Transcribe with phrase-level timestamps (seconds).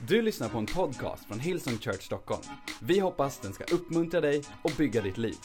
[0.00, 2.42] Du lyssnar på en podcast från Hillsong Church Stockholm.
[2.80, 5.36] Vi hoppas den ska uppmuntra dig och bygga ditt liv.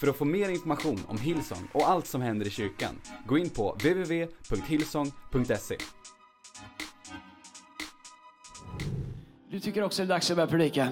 [0.00, 3.50] För att få mer information om Hillsong och allt som händer i kyrkan, gå in
[3.50, 5.76] på www.hillsong.se.
[9.50, 10.88] Du tycker också det är dags att börja predika?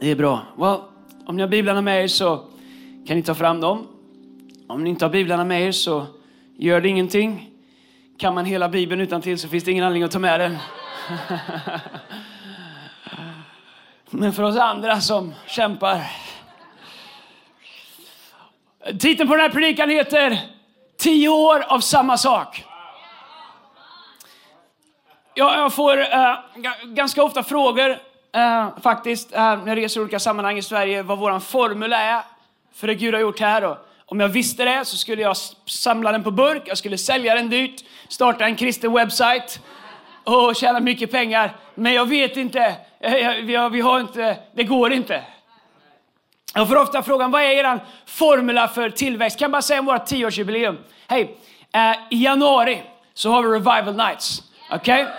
[0.00, 0.46] Det är bra.
[0.58, 0.80] Well,
[1.26, 2.44] om ni har biblarna med er så
[3.06, 3.86] kan ni ta fram dem.
[4.68, 6.06] Om ni inte har biblarna med er så
[6.56, 7.50] gör det ingenting.
[8.18, 10.56] Kan man hela bibeln utan till så finns det ingen anledning att ta med den.
[14.10, 16.00] Men för oss andra som kämpar.
[18.98, 20.40] Titeln på den här predikan heter
[20.98, 22.64] Tio år av samma sak.
[25.34, 26.34] Jag, jag får äh,
[26.84, 27.98] ganska ofta frågor
[28.32, 32.22] äh, faktiskt äh, när jag reser i olika sammanhang i Sverige vad vår formel är
[32.74, 33.64] för det Gud har gjort här.
[33.64, 37.34] Och om jag visste det så skulle jag samla den på burk, jag skulle sälja
[37.34, 39.60] den dyrt, starta en kristen webbsite
[40.24, 41.56] och tjäna mycket pengar.
[41.74, 42.74] Men jag vet inte,
[43.42, 45.22] vi har, vi har inte, det går inte.
[46.54, 49.38] Jag får ofta frågan, vad är er formula för tillväxt?
[49.38, 50.78] Kan jag bara säga om vårt tioårsjubileum?
[51.08, 51.36] Hej,
[51.72, 52.82] eh, i januari
[53.14, 54.42] så har vi Revival Nights.
[54.70, 55.02] Okej?
[55.02, 55.14] Okay?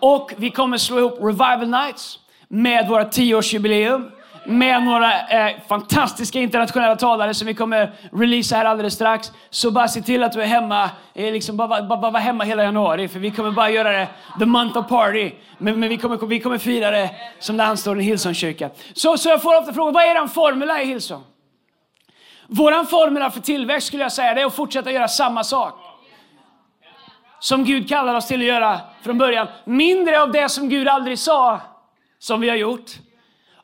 [0.00, 4.10] Och vi kommer slå ihop Revival Nights med våra tioårsjubileum
[4.48, 9.32] med några eh, fantastiska internationella talare som vi kommer releasa här alldeles strax.
[9.50, 12.44] Så bara se till att du är hemma, eh, liksom bara, bara, bara vara hemma
[12.44, 15.30] hela januari för vi kommer bara göra det the month of party.
[15.58, 18.70] Men, men vi, kommer, vi kommer fira det som det anstår i Hillsongkyrkan.
[18.94, 21.22] Så, så jag får ofta frågan, vad är den formula i Hillsong?
[22.46, 25.74] Vår formula för tillväxt skulle jag säga, det är att fortsätta göra samma sak
[27.40, 29.46] som Gud kallar oss till att göra från början.
[29.64, 31.60] Mindre av det som Gud aldrig sa,
[32.18, 32.90] som vi har gjort.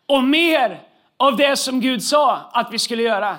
[0.06, 0.80] Och mer
[1.16, 3.36] av det som Gud sa att vi skulle göra.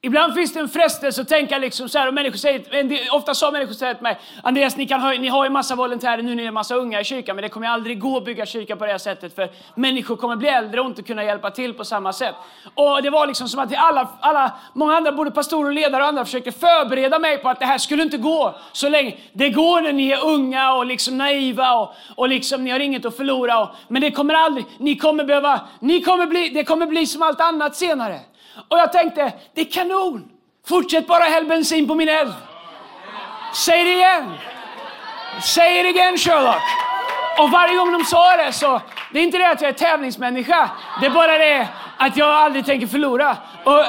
[0.00, 3.50] Ibland finns det en frestelse att tänka liksom så här, och människor säger, ofta sa
[3.50, 6.42] människor säger till mig, Andreas ni, kan ha, ni har ju massa volontärer nu, ni
[6.42, 8.86] är en massa unga i kyrkan, men det kommer aldrig gå att bygga kyrka på
[8.86, 12.12] det här sättet, för människor kommer bli äldre och inte kunna hjälpa till på samma
[12.12, 12.34] sätt.
[12.74, 16.08] Och det var liksom som att alla, alla, många andra, både pastorer och ledare och
[16.08, 19.16] andra, försökte förbereda mig på att det här skulle inte gå så länge.
[19.32, 23.04] Det går när ni är unga och liksom naiva och, och liksom ni har inget
[23.04, 26.86] att förlora, och, men det kommer aldrig, ni kommer behöva, ni kommer bli, det kommer
[26.86, 28.20] bli som allt annat senare.
[28.68, 30.30] Och jag tänkte, det är kanon.
[30.68, 32.32] Fortsätt bara häll bensin på min eld.
[33.54, 34.34] Säg det igen.
[35.42, 36.62] Säg det igen Sherlock.
[37.38, 38.80] Och varje gång de sa det så,
[39.12, 40.70] det är inte det att jag är tävlingsmänniska.
[41.00, 41.68] Det är bara det
[41.98, 43.36] att jag aldrig tänker förlora.
[43.64, 43.84] Och,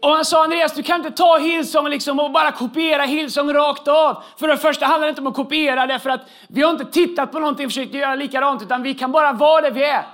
[0.00, 3.88] och han sa Andreas, du kan inte ta Hillsong liksom och bara kopiera Hillsong rakt
[3.88, 4.22] av.
[4.38, 6.84] För det första handlar det inte om att kopiera det för att vi har inte
[6.84, 10.04] tittat på någonting och försökt göra likadant utan vi kan bara vara det vi är.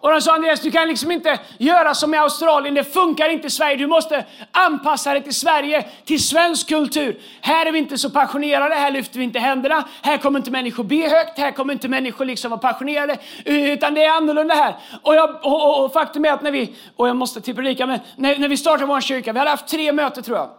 [0.00, 3.46] Och de sa Andreas, du kan liksom inte göra som i Australien, det funkar inte
[3.46, 3.76] i Sverige.
[3.76, 7.20] Du måste anpassa dig till Sverige, till svensk kultur.
[7.40, 9.84] Här är vi inte så passionerade, här lyfter vi inte händerna.
[10.02, 13.18] Här kommer inte människor be högt, här kommer inte människor liksom vara passionerade.
[13.44, 14.74] Utan det är annorlunda här.
[15.02, 17.86] Och, jag, och, och och faktum är att när vi, och jag måste till predika,
[17.86, 20.50] men när, när vi startade vår kyrka, vi hade haft tre möten tror jag.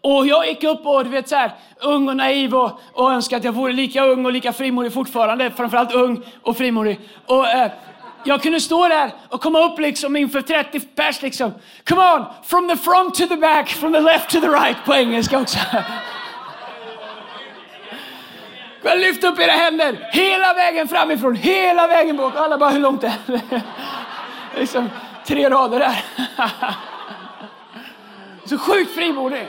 [0.00, 3.38] Och jag gick upp och du vet så här, ung och naiv och, och önskade
[3.38, 5.50] att jag vore lika ung och lika frimodig fortfarande.
[5.50, 7.00] Framförallt ung och frimodig.
[7.26, 7.70] Och, eh,
[8.24, 11.52] jag kunde stå där och komma upp liksom inför 30 pers liksom.
[11.84, 14.94] Come on, from the front to the back, from the left to the right på
[14.94, 15.58] engelska också.
[18.96, 22.36] Lyft upp era händer hela vägen framifrån, hela vägen bak.
[22.36, 23.62] Alla bara, hur långt är det?
[24.58, 24.90] liksom
[25.26, 26.04] tre rader där.
[28.44, 29.48] Så sjukt frimodig.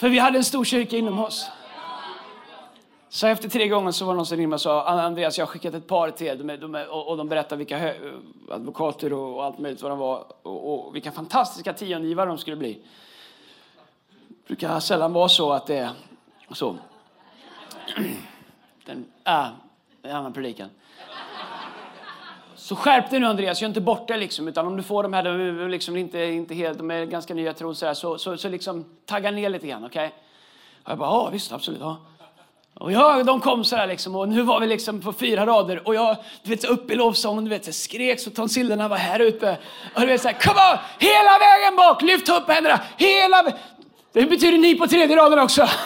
[0.00, 1.50] För vi hade en stor kyrka inom oss.
[3.16, 5.46] Så efter tre gånger så var det någon som ringde och sa ah, Andreas, jag
[5.46, 7.94] har skickat ett par till de de är, och, de berättar vilka
[8.50, 12.56] advokater och, och, allt möjligt vad de var och, och vilka fantastiska tiongivare de skulle
[12.56, 12.78] bli.
[14.28, 15.90] Det brukar sällan vara så att det är
[16.52, 16.76] så.
[18.84, 19.46] Den, äh,
[20.02, 20.68] en annan predikan.
[22.54, 24.48] Så skärp dig nu Andreas, gör inte bort det liksom.
[24.48, 27.34] Utan om du får de här, de är, liksom inte, inte helt, de är ganska
[27.34, 30.06] nya tron så, så, så, så liksom tagga ner lite grann, okej?
[30.06, 30.18] Okay?
[30.84, 31.80] jag bara, ja visst, absolut.
[31.80, 31.96] Ja.
[32.80, 35.88] Och jag, de kom så här liksom och nu var vi liksom på fyra rader
[35.88, 39.58] och jag du vet, upp i lovsången, du vet, skrek så tonsillerna var här ute.
[39.94, 43.42] Och du vet så här, come on, hela vägen bak, lyft upp händerna, hela
[44.12, 45.68] Det betyder ni på tredje raden också.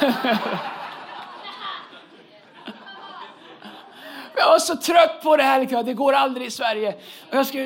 [4.36, 5.86] Jag var så trött på det här, liksom.
[5.86, 6.94] det går aldrig i Sverige.
[7.30, 7.58] Och, jag ska,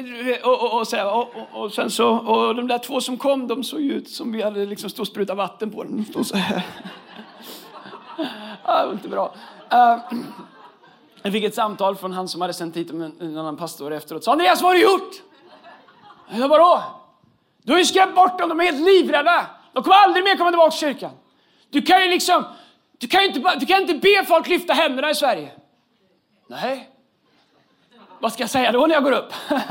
[0.43, 3.47] och, och, och, så och, och, och sen så, och de där två som kom,
[3.47, 5.97] de såg ut som vi hade liksom stått och sprutat vatten på dem.
[5.97, 6.63] De stod så här
[8.63, 9.35] ah, inte bra.
[9.73, 10.19] Uh,
[11.23, 14.25] jag fick ett samtal från han som hade sänt hit en, en annan pastor efteråt.
[14.25, 15.23] Sa Andreas, vad har du gjort?
[16.31, 16.83] Jag vadå?
[17.63, 19.47] Du har ju skrämt bort dem, de är helt livrädda.
[19.73, 21.11] De kommer aldrig mer komma tillbaka till kyrkan.
[21.71, 22.45] Du kan ju liksom,
[22.99, 25.51] Du kan ju inte, du kan inte be folk lyfta händerna i Sverige.
[26.49, 26.91] Nej.
[28.19, 29.33] Vad ska jag säga då när jag går upp?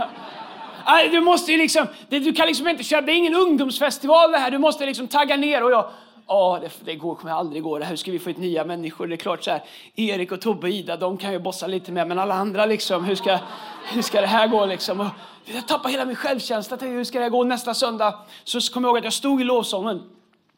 [1.12, 4.52] Du måste ju liksom, du kan liksom inte köra, det är ingen ungdomsfestival det här.
[4.52, 5.90] Du måste liksom tagga ner och jag,
[6.34, 7.90] ja det, det går, kommer aldrig gå det här.
[7.90, 9.08] Hur ska vi få hit nya människor?
[9.08, 9.64] Det är klart så här,
[9.96, 13.04] Erik och Tobbe och Ida, de kan ju bossa lite med, men alla andra liksom,
[13.04, 13.40] hur ska,
[13.86, 15.00] hur ska det här gå liksom?
[15.00, 15.08] Och
[15.46, 18.20] jag tappar hela min självkänsla, tänkte, hur ska det här gå nästa söndag?
[18.44, 20.04] Så kommer jag ihåg att jag stod i lovsången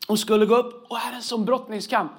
[0.07, 2.11] och skulle gå upp och här är en sån brottningskamp.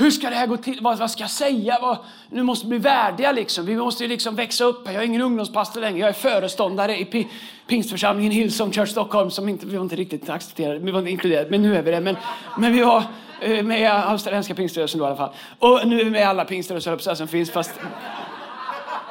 [0.00, 0.78] Hur ska det här gå till?
[0.80, 1.78] Vad, vad ska jag säga?
[1.82, 1.98] Vad,
[2.30, 3.66] nu måste vi bli värdiga liksom.
[3.66, 4.80] Vi måste liksom växa upp.
[4.86, 5.98] Jag är ingen ungdomspastor längre.
[5.98, 7.26] Jag är föreståndare i pi-
[7.66, 10.78] pingstförsamlingen Hillsong Church Stockholm som inte, vi var inte riktigt accepterade.
[10.78, 12.00] Vi var inte inkluderade, men nu är vi det.
[12.00, 12.16] Men,
[12.58, 13.02] men vi var
[13.40, 15.30] eh, med i australienska pingströrelsen då i alla fall.
[15.58, 17.70] Och nu är vi med i alla pingströrelser som finns fast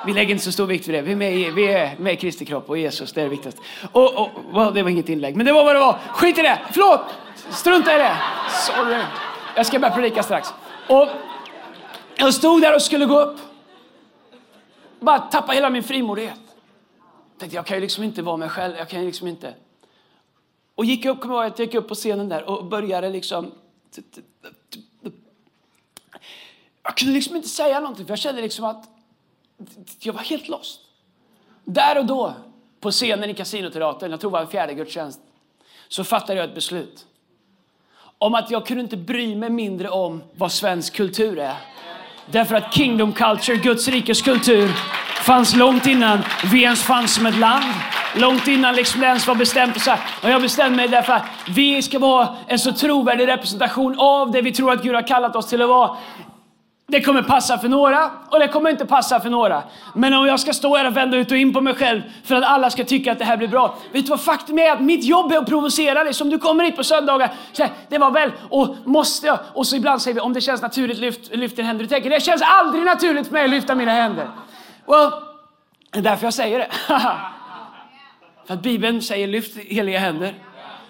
[0.06, 1.02] vi lägger inte så stor vikt vid det.
[1.02, 3.30] Vi är med i, vi är med i Kristi kropp och Jesus, det är det
[3.30, 3.62] viktigaste.
[3.92, 6.00] Och, och, well, det var inget inlägg, men det var vad det var.
[6.14, 6.60] Skit i det!
[6.72, 7.02] Förlåt!
[7.50, 8.16] Strunta i det!
[8.68, 8.98] Sorry.
[9.56, 10.54] Jag ska börja predika strax.
[10.90, 11.08] Och
[12.16, 13.40] jag stod där och skulle gå upp.
[15.00, 16.40] Bara tappa hela min frimodighet.
[17.38, 18.76] Tänkte jag kan ju liksom inte vara mig själv.
[18.78, 19.54] Jag kan ju liksom inte.
[20.76, 23.52] Och gick upp, kommer jag jag gick upp på scenen där och började liksom.
[26.84, 28.86] Jag kunde liksom inte säga någonting för jag kände liksom att
[30.00, 30.80] jag var helt lost.
[31.64, 32.34] Där och då,
[32.80, 35.20] på scenen i Casinoteatern, jag tror det var en fjärde gudstjänst,
[35.88, 37.06] så fattade jag ett beslut.
[38.22, 41.54] Om att jag kunde inte bry mig mindre om vad svensk kultur är.
[42.26, 44.68] Därför att kingdom culture, Guds rikes kultur,
[45.24, 46.20] fanns långt innan
[46.52, 47.66] vi ens fanns som ett land.
[48.16, 49.76] Långt innan liksom det ens var bestämt.
[49.76, 50.00] Och, så här.
[50.24, 54.42] och jag bestämde mig därför att vi ska vara en så trovärdig representation av det
[54.42, 55.98] vi tror att Gud har kallat oss till att vara.
[56.90, 59.64] Det kommer passa för några och det kommer inte passa för några.
[59.96, 62.36] Men om jag ska stå här och vända ut och in på mig själv för
[62.36, 63.78] att alla ska tycka att det här blir bra.
[63.92, 64.72] Vet du vad faktum är?
[64.72, 66.14] Att mitt jobb är att provocera dig.
[66.14, 67.32] Som du kommer hit på söndagar.
[67.52, 69.40] Så här, det var väl, och måste jag?
[69.54, 71.84] Och så ibland säger vi om det känns naturligt, lyft, lyft din händer.
[71.84, 74.28] Du tänker, det känns aldrig naturligt för mig att lyfta mina händer.
[74.88, 75.12] Well,
[75.92, 76.68] det är därför jag säger det.
[78.48, 80.49] för att Bibeln säger lyft heliga händer.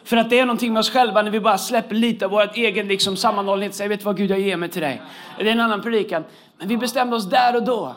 [0.09, 2.51] För att det är någonting med oss själva när vi bara släpper lite av vår
[2.53, 3.75] egen liksom sammanhållenhet.
[3.75, 5.01] Säger, vet du vad Gud, jag ger mig till dig.
[5.37, 6.23] Det är en annan predikan.
[6.57, 7.95] Men vi bestämde oss där och då.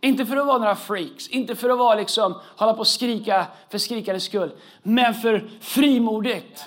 [0.00, 3.46] Inte för att vara några freaks, inte för att vara liksom, hålla på och skrika
[3.70, 4.50] för skrikandets skull.
[4.82, 6.64] Men för frimodigt.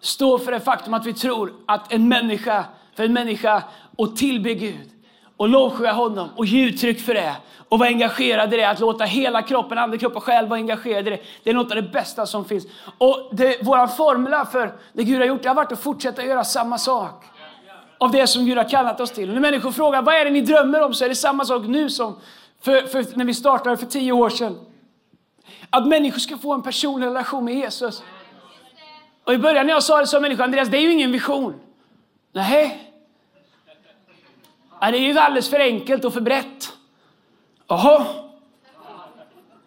[0.00, 2.64] Stå för det faktum att vi tror att en människa,
[2.96, 3.62] för en människa
[3.98, 4.90] att tillbe Gud
[5.38, 7.36] och lovsjunga honom och ge uttryck för det
[7.68, 11.06] och vara engagerad i det, att låta hela kroppen, ande, kropp och själ vara engagerad
[11.06, 11.20] i det.
[11.42, 12.66] Det är något av det bästa som finns.
[12.98, 16.44] Och det, våra formula för det Gud har gjort, det har varit att fortsätta göra
[16.44, 17.24] samma sak.
[17.98, 19.28] Av det som Gud har kallat oss till.
[19.28, 21.62] Och när människor frågar vad är det ni drömmer om så är det samma sak
[21.66, 22.20] nu som
[22.62, 24.58] för, för när vi startade för tio år sedan.
[25.70, 28.02] Att människor ska få en personlig relation med Jesus.
[29.24, 31.54] Och i början när jag sa det sa människor, Andreas det är ju ingen vision.
[32.32, 32.87] Nej.
[34.80, 36.72] Ja, det är ju alldeles för enkelt och för brett.
[37.68, 38.04] Jaha.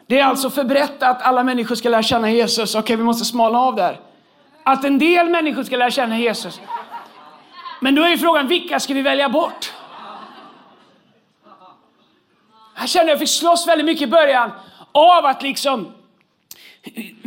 [0.07, 2.75] Det är alltså för brett att alla människor ska lära känna Jesus.
[2.75, 3.99] Okej, vi måste smalna av där.
[4.63, 6.61] Att en del människor ska lära känna Jesus.
[7.79, 9.73] Men då är ju frågan, vilka ska vi välja bort?
[12.79, 14.51] Jag kände att jag fick slåss väldigt mycket i början
[14.91, 15.93] av att liksom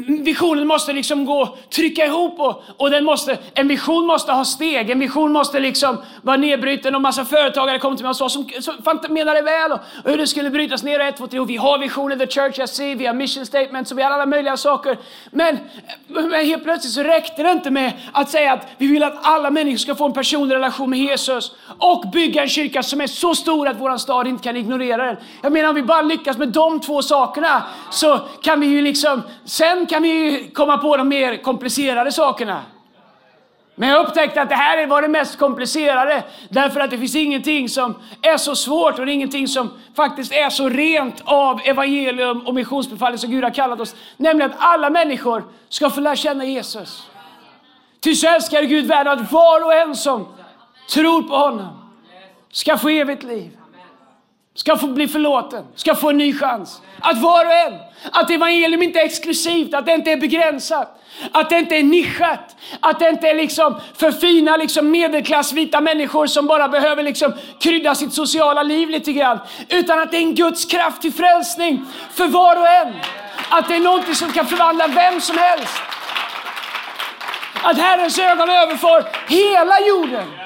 [0.07, 4.91] Visionen måste liksom gå, trycka ihop och, och den måste, en vision måste ha steg.
[4.91, 8.49] En vision måste liksom vara nedbruten och massa företagare kom till mig och sa som,
[8.61, 11.41] som fant- menade väl och, och hur det skulle brytas ner ett, två, tre.
[11.41, 14.11] Och vi har visionen, the church I see, vi har mission statements och vi har
[14.11, 14.99] alla möjliga saker.
[15.31, 15.59] Men,
[16.07, 19.51] men helt plötsligt så räckte det inte med att säga att vi vill att alla
[19.51, 23.35] människor ska få en personlig relation med Jesus och bygga en kyrka som är så
[23.35, 25.17] stor att våran stad inte kan ignorera den.
[25.43, 29.23] Jag menar om vi bara lyckas med de två sakerna så kan vi ju liksom,
[29.45, 32.63] sen kan vi komma på de mer komplicerade sakerna.
[33.75, 37.69] Men jag upptäckte att det här var det mest komplicerade därför att det finns ingenting
[37.69, 43.19] som är så svårt och ingenting som faktiskt är så rent av evangelium och missionsbefallning
[43.19, 43.95] som Gud har kallat oss.
[44.17, 47.09] Nämligen att alla människor ska få lära känna Jesus.
[48.01, 50.27] Ty så älskar Gud världen att var och en som
[50.91, 51.93] tror på honom
[52.53, 53.51] ska få evigt liv.
[54.57, 56.81] Ska få bli förlåten, ska få en ny chans.
[57.01, 57.73] Att var och en,
[58.13, 61.01] att evangelium inte är exklusivt, att det inte är begränsat.
[61.33, 66.27] Att det inte är nischat, att det inte är liksom för fina liksom medelklassvita människor
[66.27, 69.39] som bara behöver liksom krydda sitt sociala liv lite grann.
[69.69, 72.95] Utan att det är en Guds kraft till frälsning för var och en.
[73.49, 75.79] Att det är någonting som kan förvandla vem som helst.
[77.63, 80.44] Att Herrens ögon överför hela jorden.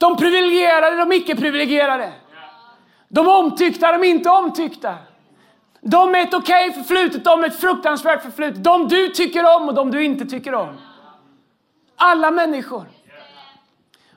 [0.00, 2.12] De privilegierade, de icke-privilegierade.
[3.08, 4.94] De omtyckta, de inte omtyckta.
[5.80, 8.64] De med ett okej okay förflutet, de med ett fruktansvärt förflutet.
[8.64, 10.78] De du tycker om och de du inte tycker om.
[11.96, 12.86] Alla människor.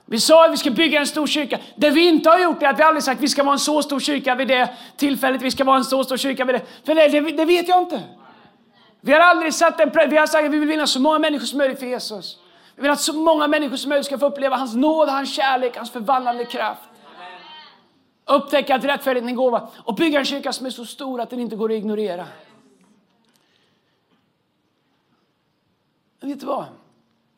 [0.06, 1.58] Vi sa att vi ska bygga en stor kyrka.
[1.76, 3.58] Det vi inte har gjort är att vi aldrig sagt att vi ska vara en
[3.58, 5.42] så stor kyrka vid det tillfället.
[5.42, 6.62] Vi ska vara en så stor kyrka vid det.
[6.86, 8.02] För det, det, det vet jag inte.
[9.00, 11.46] Vi har aldrig satt en Vi har sagt att vi vill vinna så många människor
[11.46, 12.38] som möjligt för Jesus.
[12.76, 15.76] Vi vill att så många människor som möjligt ska få uppleva hans nåd, hans kärlek,
[15.76, 16.88] hans förvandlande kraft.
[18.24, 21.30] Upptäcka att rättfärdigheten är en gåva och bygga en kyrka som är så stor att
[21.30, 22.26] den inte går att ignorera.
[26.20, 26.64] Men vet du vad?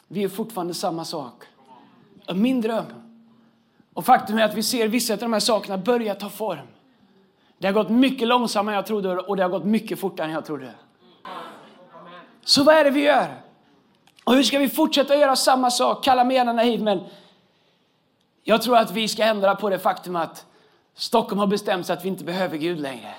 [0.08, 1.44] Vi är fortfarande samma sak.
[2.34, 2.84] Min dröm.
[3.94, 6.66] Och faktum är att vi ser vissa av de här sakerna börja ta form.
[7.58, 10.32] Det har gått mycket långsammare än jag trodde och det har gått mycket fortare än
[10.32, 10.74] jag trodde.
[12.44, 13.45] Så vad är det vi gör?
[14.26, 16.04] Och hur ska vi fortsätta göra samma sak?
[16.04, 17.00] Kalla mig gärna naiv, men
[18.44, 20.46] jag tror att vi ska ändra på det faktum att
[20.94, 23.14] Stockholm har bestämt sig att vi inte behöver Gud längre.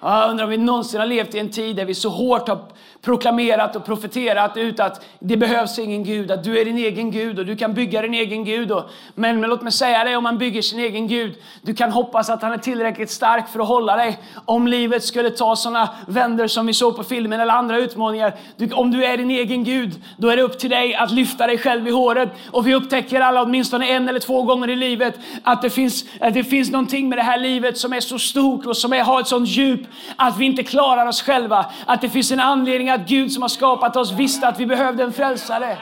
[0.00, 2.58] Jag undrar om vi någonsin har levt i en tid där vi så hårt har
[3.02, 7.38] proklamerat och profeterat ut att det behövs ingen Gud, att du är din egen Gud
[7.38, 8.72] och du kan bygga din egen Gud.
[8.72, 11.92] Och, men, men låt mig säga det, om man bygger sin egen Gud, du kan
[11.92, 14.18] hoppas att han är tillräckligt stark för att hålla dig.
[14.44, 18.34] Om livet skulle ta sådana vänder som vi såg på filmen eller andra utmaningar.
[18.56, 21.46] Du, om du är din egen Gud, då är det upp till dig att lyfta
[21.46, 22.28] dig själv i håret.
[22.50, 26.34] Och vi upptäcker alla åtminstone en eller två gånger i livet att det finns, att
[26.34, 29.20] det finns någonting med det här livet som är så stort och som är, har
[29.20, 31.66] ett sånt djup att vi inte klarar oss själva.
[31.86, 35.02] Att det finns en anledning att Gud som har skapat oss visste att vi behövde
[35.02, 35.78] en frälsare.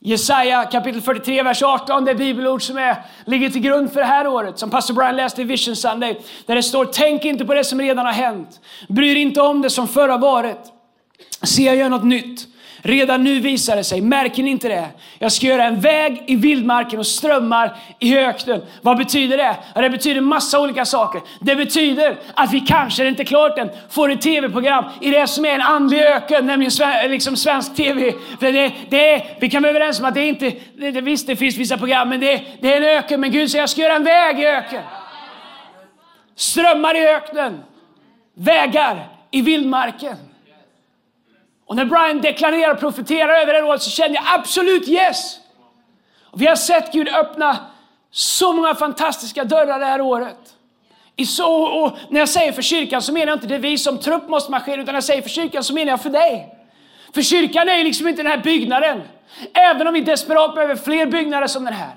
[0.00, 4.26] Jesaja kapitel 43, vers 18, det bibelord som är, ligger till grund för det här
[4.26, 7.64] året, som pastor Brian läste i Vision Sunday, där det står Tänk inte på det
[7.64, 10.58] som redan har hänt, bry dig inte om det som förr har varit.
[11.42, 12.55] Se, jag gör något nytt.
[12.86, 14.88] Redan nu visar det sig, märker ni inte det?
[15.18, 18.62] Jag ska göra en väg i vildmarken och strömmar i öknen.
[18.82, 19.56] Vad betyder det?
[19.74, 21.20] Ja, det betyder massa olika saker.
[21.40, 25.26] Det betyder att vi kanske, det är inte klart än, får ett tv-program i det
[25.26, 28.12] som är en andlig öken, nämligen eh, liksom svensk tv.
[28.40, 31.00] För det, det är, vi kan vara överens om att det är inte, det, det,
[31.00, 33.20] visst det finns vissa program, men det, det är en öken.
[33.20, 34.82] Men Gud säger jag ska göra en väg i öken.
[36.36, 37.62] Strömmar i öknen.
[38.34, 40.16] Vägar i vildmarken.
[41.66, 45.38] Och när Brian deklarerar och profeterar över det året så känner jag absolut yes.
[46.22, 47.56] Och vi har sett Gud öppna
[48.10, 50.38] så många fantastiska dörrar det här året.
[51.16, 53.98] I så, och när jag säger för kyrkan så menar jag inte det vi som
[53.98, 56.56] trupp måste marschera, utan när jag säger för kyrkan så menar jag för dig.
[57.14, 59.02] För kyrkan är ju liksom inte den här byggnaden.
[59.54, 61.94] Även om vi desperat behöver fler byggnader som den här.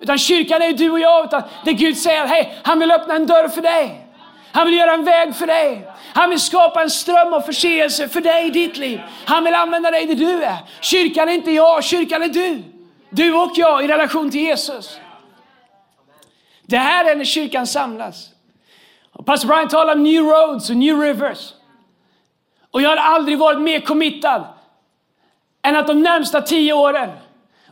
[0.00, 1.24] Utan kyrkan är ju du och jag.
[1.24, 4.06] Utan det Gud säger, hej, han vill öppna en dörr för dig.
[4.52, 5.88] Han vill göra en väg för dig.
[6.14, 9.00] Han vill skapa en ström av förseelse för dig i ditt liv.
[9.24, 10.56] Han vill använda dig där du är.
[10.80, 12.62] Kyrkan är inte jag, kyrkan är du.
[13.10, 14.98] Du och jag i relation till Jesus.
[16.62, 18.28] Det här är när kyrkan samlas.
[19.12, 21.52] Och Pastor Brian talar om new roads och new rivers.
[22.70, 24.44] Och jag har aldrig varit mer committad
[25.62, 27.10] än att de närmsta tio åren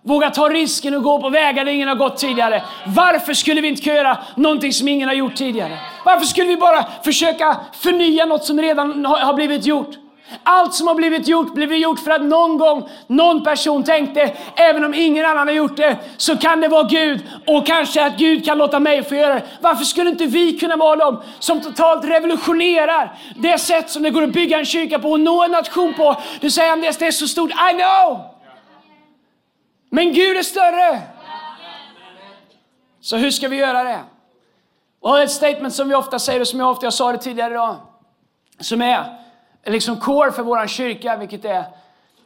[0.09, 2.62] Våga ta risken och gå på vägar där ingen har gått tidigare.
[2.87, 5.79] Varför skulle vi inte kunna göra någonting som ingen har gjort tidigare?
[6.05, 9.91] Varför skulle vi bara försöka förnya något som redan har blivit gjort?
[10.43, 14.85] Allt som har blivit gjort blivit gjort för att någon gång någon person tänkte, även
[14.85, 18.45] om ingen annan har gjort det, så kan det vara Gud och kanske att Gud
[18.45, 19.43] kan låta mig få göra det.
[19.61, 24.23] Varför skulle inte vi kunna vara de som totalt revolutionerar det sätt som det går
[24.23, 26.17] att bygga en kyrka på och nå en nation på?
[26.41, 27.50] Du säger Andreas, det är så stort.
[27.50, 28.38] I know!
[29.90, 31.02] Men Gud är större.
[33.00, 34.00] Så hur ska vi göra det?
[35.00, 37.54] Och ett statement som vi ofta säger och som jag ofta jag sa det tidigare
[37.54, 37.76] idag.
[38.61, 39.18] Som är
[39.66, 41.64] liksom core för vår kyrka, vilket är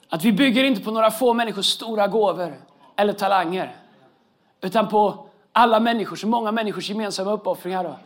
[0.09, 2.55] att vi bygger inte på några få människors stora gåvor
[2.97, 3.77] eller talanger.
[4.61, 7.85] Utan på alla människors, många människors gemensamma uppoffringar.
[7.85, 7.97] Då.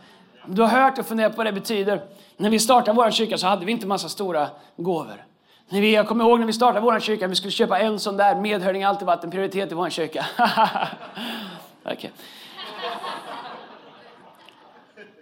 [0.47, 2.05] Du har hört och funderat på vad det betyder.
[2.37, 5.25] När vi startade vår kyrka så hade vi inte massa stora gåvor.
[5.69, 8.17] När vi, jag kommer ihåg när vi startade vår kyrka, vi skulle köpa en sån
[8.17, 8.41] där.
[8.41, 10.27] Medhörning har alltid varit en prioritet i vår kyrka.
[11.85, 12.11] okay.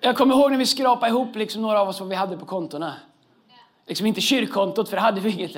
[0.01, 2.47] Jag kommer ihåg när vi skrapade ihop liksom några av oss vad vi hade på
[2.47, 2.95] kontona.
[3.87, 5.57] Liksom inte kyrkkontot, för det hade vi inget.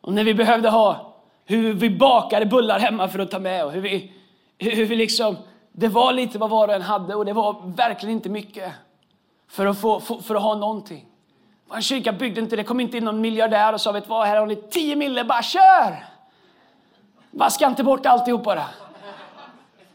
[0.00, 1.14] Och när vi behövde ha
[1.44, 4.12] hur vi bakade bullar hemma för att ta med och hur vi,
[4.58, 5.36] hur vi liksom,
[5.72, 8.72] det var lite vad var och en hade och det var verkligen inte mycket
[9.48, 11.06] för att, få, för att ha någonting.
[11.74, 14.36] En kyrka byggde inte, det kom inte in någon miljardär och sa vet vad, här
[14.36, 16.04] har ni 10 mille, bara kör!
[17.30, 18.64] Vaska inte bort alltihop bara.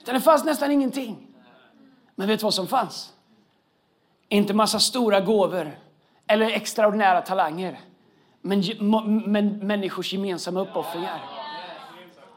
[0.02, 1.28] Utan det fanns nästan ingenting.
[2.16, 3.14] Men vet du vad som fanns?
[4.30, 5.80] Inte massa stora gåvor
[6.28, 7.80] eller extraordinära talanger.
[8.42, 8.64] Men,
[9.26, 11.22] men människors gemensamma uppoffringar.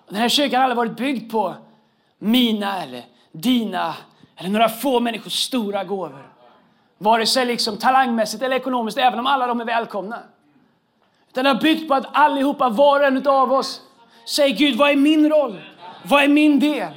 [0.09, 1.55] Den här kyrkan har aldrig varit byggd på
[2.19, 3.95] mina eller dina
[4.37, 6.30] eller några få människors stora gåvor.
[7.03, 10.19] Vare sig liksom talangmässigt eller ekonomiskt, även om alla de är välkomna.
[11.31, 13.81] Utan det har byggt på att allihopa, var och en av oss,
[14.27, 15.61] säger Gud, vad är min roll?
[16.03, 16.93] Vad är min del?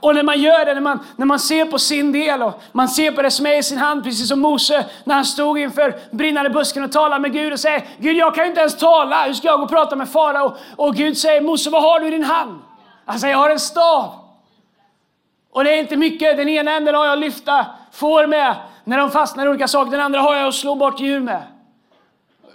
[0.00, 2.88] Och när man gör det, när man, när man ser på sin del och man
[2.88, 5.98] ser på det som är i sin hand, precis som Mose när han stod inför
[6.10, 9.24] brinnande busken och talade med Gud och säger Gud, jag kan ju inte ens tala,
[9.24, 10.46] hur ska jag gå och prata med farao?
[10.46, 12.60] Och, och Gud säger Mose, vad har du i din hand?
[13.04, 14.14] Han säger, jag har en stav.
[15.52, 19.10] Och det är inte mycket, den ena änden har jag lyfta får med när de
[19.10, 21.42] fastnar i olika saker, den andra har jag att slå bort djur med.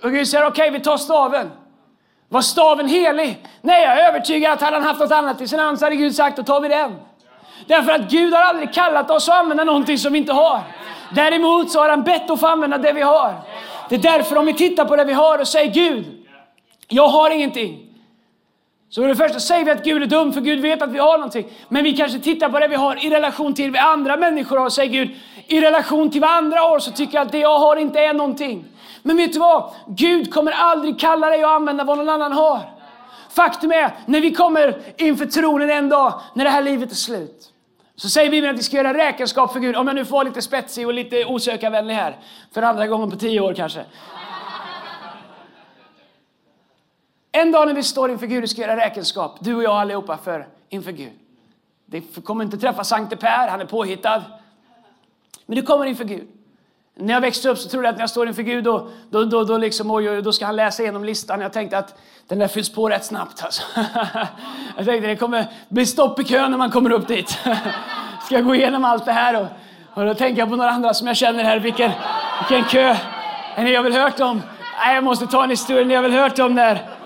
[0.04, 1.52] Och Gud säger, okej, okay, vi tar staven.
[2.30, 3.46] Var staven helig?
[3.62, 5.96] Nej, jag är övertygad att hade han haft något annat i sin hand så hade
[5.96, 6.96] Gud sagt, då tar vi den.
[7.68, 10.62] Därför att Gud har aldrig kallat oss att använda någonting som vi inte har.
[11.16, 13.36] Däremot så har han bett att få använda det vi har.
[13.90, 16.06] Det är därför om vi tittar på det vi har och säger Gud,
[16.88, 17.89] jag har ingenting.
[18.90, 21.00] Så för det första säger vi att Gud är dum för Gud vet att vi
[21.00, 21.48] har någonting.
[21.68, 24.66] Men vi kanske tittar på det vi har i relation till vad andra människor har
[24.66, 25.10] och säger Gud,
[25.48, 28.14] i relation till vad andra har så tycker jag att det jag har inte är
[28.14, 28.66] någonting.
[29.04, 29.74] Men vet du vad?
[29.88, 32.60] Gud kommer aldrig kalla dig att använda vad någon annan har.
[33.30, 37.52] Faktum är, när vi kommer inför tronen en dag, när det här livet är slut.
[37.96, 39.76] Så säger Bibeln att vi ska göra räkenskap för Gud.
[39.76, 42.18] Om jag nu får vara lite spetsig och lite osökarvänlig här.
[42.54, 43.86] För andra gången på tio år kanske.
[47.32, 50.18] En dag när vi står inför Gud och ska göra räkenskap, du och jag allihopa,
[50.18, 51.14] för, inför Gud.
[51.86, 54.24] Det kommer inte träffa Sankte Per, han är påhittad.
[55.46, 56.28] Men du kommer inför Gud.
[56.96, 59.24] När jag växte upp så trodde jag att när jag står inför Gud då, då,
[59.24, 61.42] då, då, liksom, oj, oj, då ska han läsa igenom listan.
[61.42, 63.44] Jag tänkte att den där fylls på rätt snabbt.
[63.44, 63.64] Alltså.
[64.78, 67.30] Jag tänkte att det kommer bli stopp i kön när man kommer upp dit.
[68.26, 69.42] Ska jag gå igenom allt det här?
[69.42, 69.48] Och,
[69.94, 71.60] och då tänker jag på några andra som jag känner här.
[71.60, 71.92] Vilken,
[72.40, 72.96] vilken kö!
[73.56, 74.42] Är ni jag väl hört om?
[74.80, 75.86] Nej, jag måste ta en historia.
[75.86, 76.99] Ni har väl hört om där?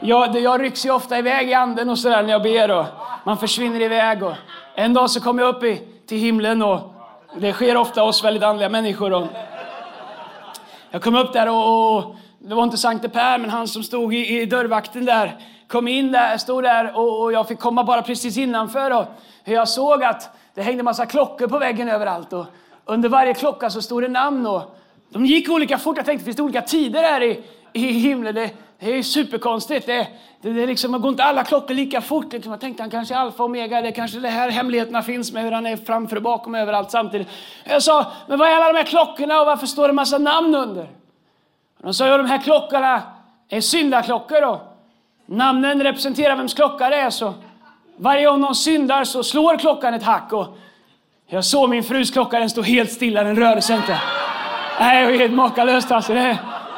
[0.00, 2.70] Jag, jag rycks ju ofta iväg i anden och sådär när jag ber.
[2.70, 2.84] Och
[3.24, 4.22] man försvinner iväg.
[4.22, 4.34] Och
[4.74, 6.94] en dag så kommer jag upp i, till himlen och
[7.38, 9.12] det sker ofta oss väldigt andliga människor.
[9.12, 9.26] Och
[10.90, 14.14] jag kom upp där och, och det var inte Sankte Per, men han som stod
[14.14, 15.36] i, i dörrvakten där
[15.68, 18.90] kom in där, stod där och, och, jag fick komma bara precis innanför.
[18.90, 19.06] Och
[19.44, 22.32] jag såg att det hängde massa klockor på väggen överallt.
[22.32, 22.46] Och
[22.84, 24.46] under varje klocka så stod det namn.
[24.46, 25.96] Och de gick olika fort.
[25.96, 27.42] Jag tänkte, finns det olika tider här i,
[27.72, 28.34] i himlen?
[28.34, 29.86] Det, det är superkonstigt.
[29.86, 30.06] Det,
[30.40, 32.32] det, det liksom, går inte alla klockor lika fort.
[32.32, 33.82] Liksom, jag tänkte han kanske är alfa och omega.
[33.82, 37.28] Det kanske det här hemligheterna finns med hur han är framför och bakom överallt samtidigt.
[37.64, 40.18] Jag sa, men vad är alla de här klockorna och varför står det en massa
[40.18, 40.86] namn under?
[41.78, 43.02] De sa, ja de här klockorna
[43.48, 44.60] är syndaklockor då.
[45.26, 47.10] Namnen representerar vems klocka det är.
[47.10, 47.34] Så
[47.96, 50.32] varje gång någon syndar så slår klockan ett hack.
[50.32, 50.58] Och
[51.26, 54.00] jag såg min frus klocka, den stod helt stilla, den rörde sig inte.
[54.80, 56.14] Nej, det är helt makalöst alltså.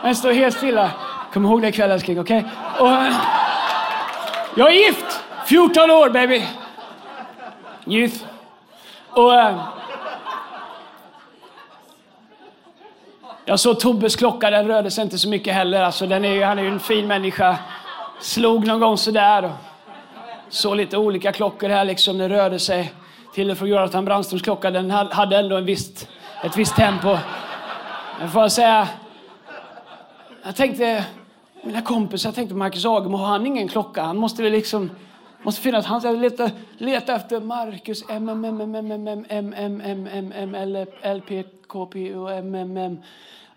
[0.03, 0.91] Den står helt stilla.
[1.33, 2.45] Kom ihåg det ikväll älskling, okej?
[2.81, 3.07] Okay?
[3.07, 3.17] Eh,
[4.55, 5.25] jag är gift!
[5.47, 6.43] 14 år baby!
[7.85, 8.27] Gift.
[9.11, 9.35] Och...
[9.35, 9.57] Äh,
[13.45, 15.83] jag såg Tobbes klocka, den rörde sig inte så mycket heller.
[15.83, 17.59] Alltså, den är, han är ju en fin människa.
[18.21, 19.45] Slog någon gång sådär.
[19.45, 19.51] Och
[20.49, 22.19] så lite olika klockor här liksom.
[22.19, 22.93] Den rörde sig
[23.35, 24.71] till och från Jonathan Brandströms klocka.
[24.71, 26.09] Den hade ändå en visst,
[26.43, 27.19] ett visst tempo.
[28.19, 28.89] Men får jag säga,
[30.43, 31.05] jag tänkte,
[31.69, 34.03] mina kompisar tänkte Marcus Agemo, har han ingen klocka?
[34.03, 34.91] Han måste väl liksom,
[35.43, 39.55] måste finnas, han ska leta, leta efter Marcus M, M, M, M, M, M, M,
[39.57, 42.99] M, M, M, M, L, L, P, K, P, O, M, M, M.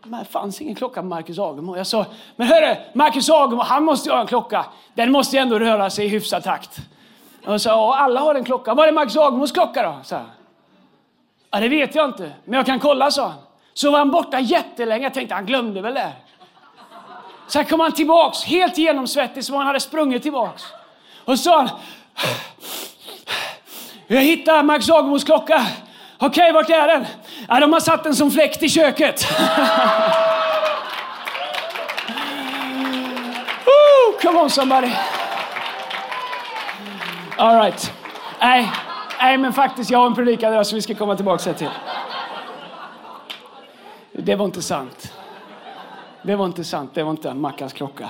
[0.03, 1.77] Men det fanns ingen klocka på Marcus Agemo.
[1.77, 4.65] Jag sa, men hörru, Marcus Agemo, han måste ju ha en klocka.
[4.93, 6.81] Den måste ju ändå röra sig i hyfsad takt.
[7.45, 8.73] Och så, ja, alla har en klocka.
[8.73, 9.95] Var är Marcus Agemos klocka då?
[10.03, 10.15] Så
[11.51, 13.37] ja, det vet jag inte, men jag kan kolla, sa han.
[13.73, 15.03] Så var han borta jättelänge.
[15.03, 16.11] Jag tänkte, han glömde väl det.
[17.51, 20.63] Sen kom han tillbaks, helt genomsvettig som han hade sprungit tillbaks.
[21.25, 21.69] Och så sa han,
[24.07, 25.65] jag hittade Max Agemos klocka.
[26.17, 27.05] Okej, okay, vart är den?
[27.47, 29.31] Ja, de har satt den som fläkt i köket.
[33.65, 34.91] Woo, come on somebody.
[37.37, 37.93] All right.
[38.39, 38.71] Nej,
[39.21, 41.69] nej, men faktiskt, jag har en predikan där som vi ska komma tillbaka till.
[44.11, 45.13] Det var inte sant.
[46.23, 46.91] Det var inte sant.
[46.93, 48.09] Det var inte Mackans klocka.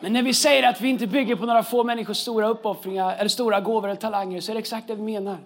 [0.00, 3.28] Men när vi säger att vi inte bygger på några få människors stora uppoffringar eller
[3.28, 5.36] stora gåvor eller talanger så är det exakt det vi menar.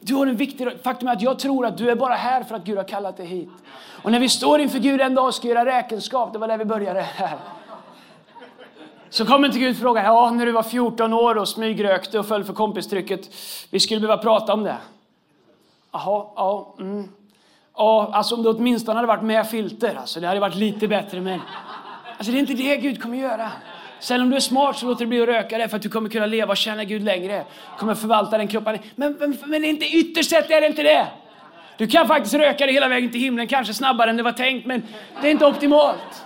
[0.00, 2.54] Du har en viktig faktum är att jag tror att du är bara här för
[2.54, 3.48] att Gud har kallat dig hit.
[4.02, 6.58] Och när vi står inför Gud en dag och ska göra räkenskap, det var där
[6.58, 7.38] vi började här.
[9.10, 12.44] Så kommer inte Gud fråga, ja när du var 14 år och smygrökte och föll
[12.44, 13.20] för kompistrycket,
[13.70, 14.76] vi skulle behöva prata om det.
[15.92, 17.08] Jaha, ja, mm.
[17.76, 21.20] Ja, alltså om det åtminstone hade varit med filter, alltså det hade varit lite bättre
[21.20, 21.40] men
[22.20, 23.50] Alltså det är inte det Gud kommer göra.
[24.00, 25.88] Sen om du är smart så låter det bli att röka det för att du
[25.88, 27.44] kommer kunna leva och känna Gud längre.
[27.78, 28.78] kommer förvalta den kroppen.
[28.94, 31.06] Men, men, men inte ytterst sett är det inte det.
[31.76, 34.66] Du kan faktiskt röka det hela vägen till himlen, kanske snabbare än det var tänkt,
[34.66, 34.82] men
[35.22, 36.24] det är inte optimalt.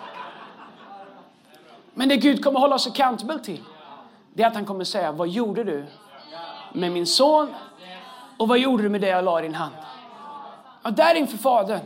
[1.95, 3.61] Men det Gud kommer hålla oss accountable till,
[4.35, 5.85] det är att han kommer säga, vad gjorde du
[6.73, 7.55] med min son
[8.39, 9.75] och vad gjorde du med det jag la i din hand?
[10.83, 11.81] Ja, där inför Fadern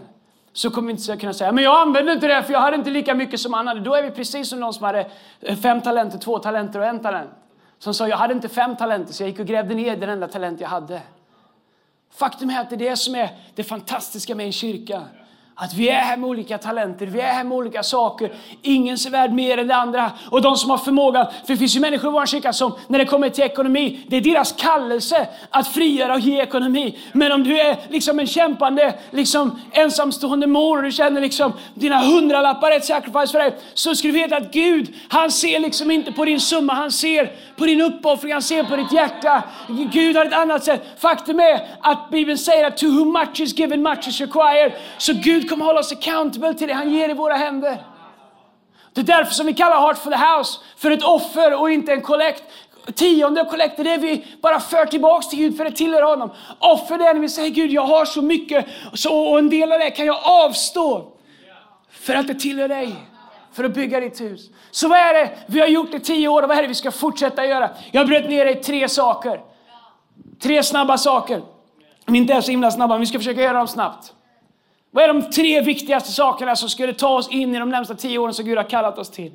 [0.53, 2.91] så kommer vi inte kunna säga, men jag använde inte det för jag hade inte
[2.91, 3.81] lika mycket som han hade.
[3.81, 7.01] Då är vi precis som någon som hade eh, fem talenter, två talenter och en
[7.01, 7.31] talent.
[7.79, 10.29] Som sa, jag hade inte fem talenter så jag gick och grävde ner den enda
[10.29, 11.01] talent jag hade.
[12.15, 15.03] Faktum är att det är det som är det fantastiska med en kyrka.
[15.61, 18.33] Att vi är här med olika talenter, vi är här med olika saker.
[18.63, 20.11] Ingen är värd mer än det andra.
[20.31, 22.99] Och de som har förmågan, för det finns ju människor i vår kyrka som, när
[22.99, 26.99] det kommer till ekonomi, det är deras kallelse att frigöra och ge ekonomi.
[27.13, 31.99] Men om du är liksom en kämpande, liksom ensamstående mor och du känner liksom dina
[31.99, 35.91] hundralappar är ett sacrifice för dig, så ska du veta att Gud, han ser liksom
[35.91, 39.43] inte på din summa, han ser på din uppoffring, han ser på ditt hjärta.
[39.93, 40.83] Gud har ett annat sätt.
[40.99, 44.73] Faktum är att Bibeln säger att to whom much is given, much is required.
[44.99, 47.83] Så Gud kommer hålla oss accountable till det han ger i våra händer.
[48.93, 51.93] Det är därför som vi kallar Heart for the House för ett offer och inte
[51.93, 52.43] en kollekt.
[52.95, 56.31] Tionde och kollekt är det vi bara för tillbaks till Gud för det tillhör honom.
[56.59, 59.73] Offer det är när vi säger Gud jag har så mycket så, och en del
[59.73, 61.13] av det kan jag avstå
[61.91, 62.95] för att det tillhör dig
[63.53, 64.51] för att bygga ditt hus.
[64.71, 66.75] Så vad är det vi har gjort i tio år och vad är det vi
[66.75, 67.71] ska fortsätta göra?
[67.91, 69.41] Jag bröt ner det i tre saker.
[70.43, 71.43] Tre snabba saker.
[72.05, 74.13] De inte är så himla snabba, men vi ska försöka göra dem snabbt.
[74.99, 78.19] Vad är de tre viktigaste sakerna som skulle ta oss in i de närmsta tio
[78.19, 79.33] åren som Gud har kallat oss till?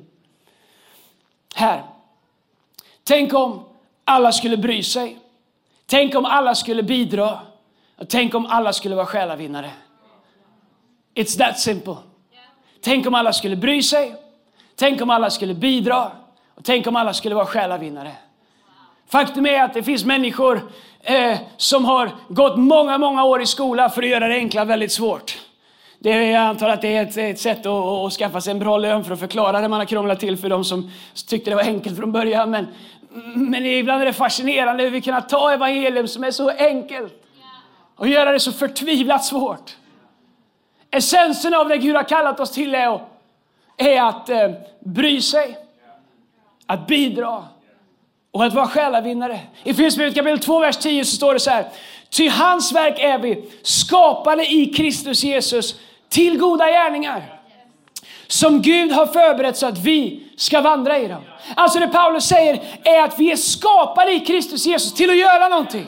[1.54, 1.82] Här.
[3.04, 3.64] Tänk om
[4.04, 5.18] alla skulle bry sig.
[5.86, 7.38] Tänk om alla skulle bidra.
[7.98, 9.70] Och tänk om alla skulle vara själavinnare.
[11.14, 11.96] It's that simple.
[12.80, 14.14] Tänk om alla skulle bry sig.
[14.76, 16.10] Tänk om alla skulle bidra.
[16.54, 18.12] Och tänk om alla skulle vara själavinnare.
[19.08, 23.90] Faktum är att det finns människor eh, som har gått många, många år i skola
[23.90, 25.43] för att göra det enkla väldigt svårt.
[26.04, 28.58] Det är, jag antar att det är ett, ett sätt att, att, skaffa sig en
[28.58, 30.90] bra lön för att förklara det man har krånglat till för de som
[31.26, 32.50] tyckte det var enkelt från början.
[32.50, 32.66] Men,
[33.34, 37.12] men ibland är det fascinerande hur vi kan ta evangelium som är så enkelt
[37.96, 39.76] och göra det så förtvivlat svårt.
[40.90, 43.00] Essensen av det Gud har kallat oss till är,
[43.76, 45.58] är att eh, bry sig,
[46.66, 47.44] att bidra
[48.30, 49.40] och att vara själavinnare.
[49.62, 51.66] I Filipperbrevet kapitel 2, vers 10 så står det så här.
[52.10, 55.76] Ty hans verk är vi, skapade i Kristus Jesus
[56.14, 57.40] till goda gärningar
[58.26, 61.22] som Gud har förberett så att vi ska vandra i dem.
[61.54, 65.48] Alltså det Paulus säger är att vi är skapade i Kristus Jesus till att göra
[65.48, 65.86] någonting.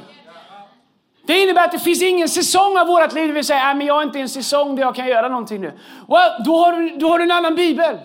[1.26, 3.84] Det innebär att det finns ingen säsong av vårt liv där vi säger äh, att
[3.84, 5.72] jag är inte i en säsong där jag kan göra någonting nu.
[6.08, 7.98] Well, då, har du, då har du en annan bibel.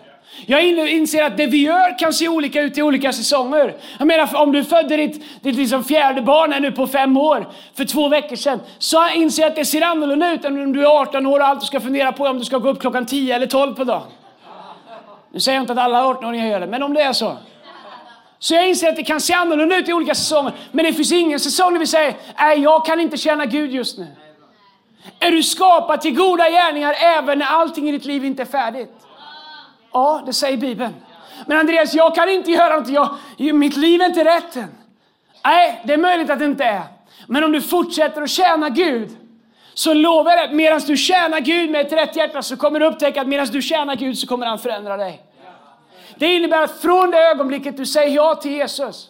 [0.45, 3.75] Jag inser att det vi gör kan se olika ut i olika säsonger.
[3.97, 7.49] Jag menar, om du födde ditt, ditt liksom fjärde barn här nu på fem år,
[7.73, 10.81] för två veckor sedan, så inser jag att det ser annorlunda ut än om du
[10.81, 13.05] är 18 år och allt du ska fundera på om du ska gå upp klockan
[13.05, 14.07] 10 eller 12 på dagen.
[15.33, 17.37] Nu säger jag inte att alla 18-åringar gör det, men om det är så.
[18.39, 20.53] Så jag inser att det kan se annorlunda ut i olika säsonger.
[20.71, 23.97] Men det finns ingen säsong där vi säger, nej jag kan inte tjäna Gud just
[23.97, 24.07] nu.
[25.19, 28.91] Är du skapad till goda gärningar även när allting i ditt liv inte är färdigt?
[29.93, 30.93] Ja, det säger Bibeln.
[31.45, 32.89] Men Andreas, jag kan inte göra något.
[33.37, 34.75] Jag, mitt liv är inte rätt än.
[35.43, 36.83] Nej, det är möjligt att det inte är.
[37.27, 39.09] Men om du fortsätter att tjäna Gud
[39.73, 42.85] så lovar jag dig, medan du tjänar Gud med ett rätt hjärta så kommer du
[42.85, 45.21] upptäcka att medan du tjänar Gud så kommer han förändra dig.
[46.15, 49.09] Det innebär att från det ögonblicket du säger ja till Jesus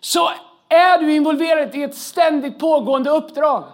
[0.00, 0.30] så
[0.68, 3.64] är du involverad i ett ständigt pågående uppdrag.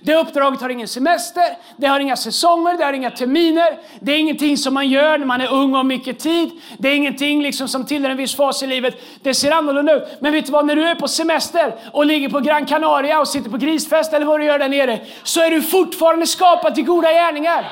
[0.00, 1.42] Det uppdraget har ingen semester,
[1.76, 3.78] det har inga säsonger, det har inga terminer.
[4.00, 6.50] Det är ingenting som man gör när man är ung och har mycket tid.
[6.78, 9.02] Det är ingenting liksom som tillhör en viss fas i livet.
[9.22, 10.02] Det ser annorlunda ut.
[10.20, 13.28] Men vet du vad, när du är på semester och ligger på Gran Canaria och
[13.28, 16.84] sitter på grisfest eller vad du gör där nere, så är du fortfarande skapad till
[16.84, 17.66] goda gärningar.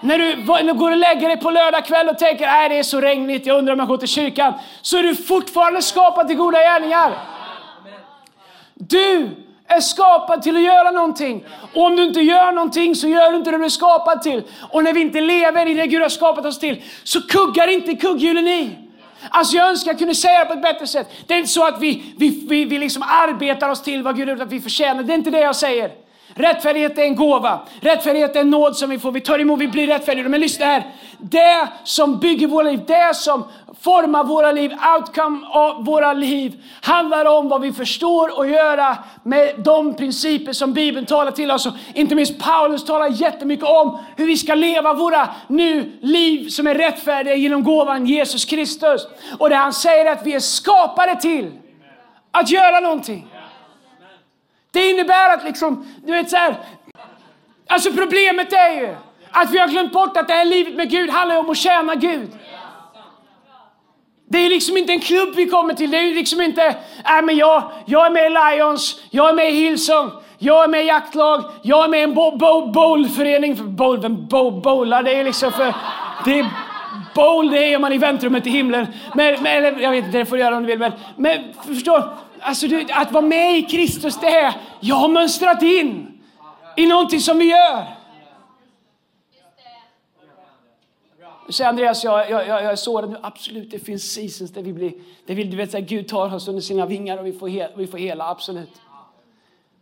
[0.00, 2.78] När du, när du går och lägger dig på lördag kväll och tänker att det
[2.78, 4.54] är så regnigt, jag undrar om jag går till kyrkan.
[4.82, 7.12] Så är du fortfarande skapad till goda gärningar.
[8.74, 9.30] Du
[9.66, 11.44] är skapad till att göra någonting.
[11.74, 14.42] Och om du inte gör någonting så gör du inte det du är skapad till.
[14.70, 17.94] Och när vi inte lever i det Gud har skapat oss till så kuggar inte
[17.94, 18.70] kugghjulen i.
[19.30, 21.08] Alltså jag önskar jag kunde säga det på ett bättre sätt.
[21.26, 24.28] Det är inte så att vi, vi, vi, vi liksom arbetar oss till vad Gud
[24.28, 25.02] har gjort, att vi förtjänar.
[25.02, 26.05] Det är inte det jag säger.
[26.38, 27.60] Rättfärdighet är en gåva.
[27.80, 29.12] Rättfärdighet är en nåd som vi får.
[29.12, 30.28] Vi tar emot, vi blir rättfärdiga.
[30.28, 30.82] Men lyssna här.
[31.18, 33.44] Det som bygger våra liv, det som
[33.80, 39.54] formar våra liv, outcome av våra liv, handlar om vad vi förstår och göra med
[39.58, 41.66] de principer som Bibeln talar till oss.
[41.66, 46.66] Och inte minst Paulus talar jättemycket om hur vi ska leva våra nu liv som
[46.66, 49.06] är rättfärdiga genom gåvan Jesus Kristus.
[49.38, 51.52] Och det han säger är att vi är skapade till
[52.30, 53.26] att göra någonting.
[54.76, 56.56] Det innebär att liksom, du vet så här,
[57.66, 58.96] alltså problemet är ju
[59.30, 61.94] att vi har glömt bort att det här livet med Gud handlar om att tjäna
[61.94, 62.30] Gud.
[64.28, 65.90] Det är liksom inte en klubb vi kommer till.
[65.90, 66.66] Det är liksom inte,
[67.04, 70.68] äh, men jag, jag är med i Lions, jag är med i Hillsong, jag är
[70.68, 73.76] med i jaktlag, jag är med i en bo, bo, bowlförening.
[73.76, 75.02] Bowl, vem bo, bowlar?
[75.02, 75.74] Det är liksom för...
[76.24, 76.46] Det är,
[77.14, 78.86] bowl, det är man i väntrummet i himlen.
[79.14, 80.78] Men, men, jag vet inte, det får du göra om du vill.
[80.78, 85.62] Men, men förstår, alltså, du, att vara med i Kristus, det är, jag har mönstrat
[85.62, 86.22] in
[86.76, 87.86] i någonting som vi gör.
[91.48, 93.18] Säger Andreas, jag, jag, jag, jag är sårad nu.
[93.22, 94.92] Absolut, det finns seasons där vi blir,
[95.26, 97.48] där vi, du vet, så här, Gud tar oss under sina vingar och vi får,
[97.48, 98.80] he, vi får hela, absolut.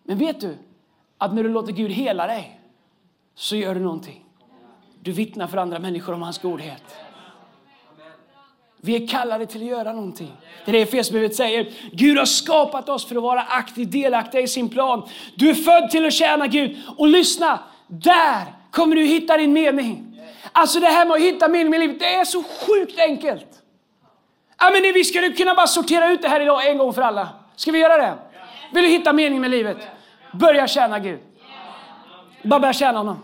[0.02, 0.56] Men vet du
[1.18, 2.60] att när du låter Gud hela dig
[3.34, 4.24] så gör du någonting.
[5.00, 6.82] Du vittnar för andra människor om hans godhet.
[8.84, 10.32] Vi är kallade till att göra någonting.
[10.64, 11.66] Det är det Efesierbrevet säger.
[11.92, 15.08] Gud har skapat oss för att vara aktivt delaktiga i sin plan.
[15.34, 16.76] Du är född till att tjäna Gud.
[16.96, 20.20] Och lyssna, där kommer du hitta din mening.
[20.52, 23.46] Alltså det här med att hitta mening med livet, det är så sjukt enkelt.
[24.58, 27.28] Ja, men vi skulle kunna bara sortera ut det här idag en gång för alla.
[27.56, 28.14] Ska vi göra det?
[28.72, 29.76] Vill du hitta mening med livet?
[30.32, 31.20] Börja tjäna Gud.
[32.42, 33.18] Bara börja tjäna honom.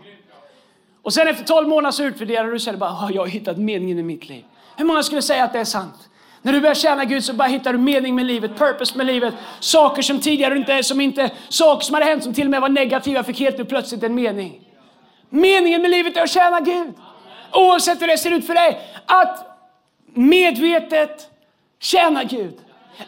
[1.03, 3.99] Och sen efter 12 månader så utvärderar du och säger bara, jag har hittat meningen
[3.99, 4.44] i mitt liv.
[4.76, 5.94] Hur många skulle säga att det är sant?
[6.42, 9.35] När du börjar tjäna Gud så bara hittar du mening med livet, purpose med livet.
[9.61, 12.68] Saker som tidigare inte, som inte, saker som hade hänt som till och med var
[12.68, 14.61] negativa fick helt nu plötsligt en mening.
[15.30, 16.94] Meningen med livet är att tjäna Gud.
[17.52, 18.80] Oavsett hur det ser ut för dig.
[19.06, 19.46] Att
[20.14, 21.28] medvetet
[21.80, 22.54] tjäna Gud.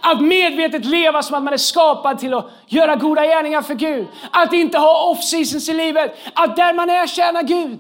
[0.01, 4.07] Att medvetet leva som att man är skapad till att göra goda gärningar för Gud.
[4.31, 6.17] Att inte ha off-seasons i livet.
[6.35, 7.79] Att där man är tjäna Gud.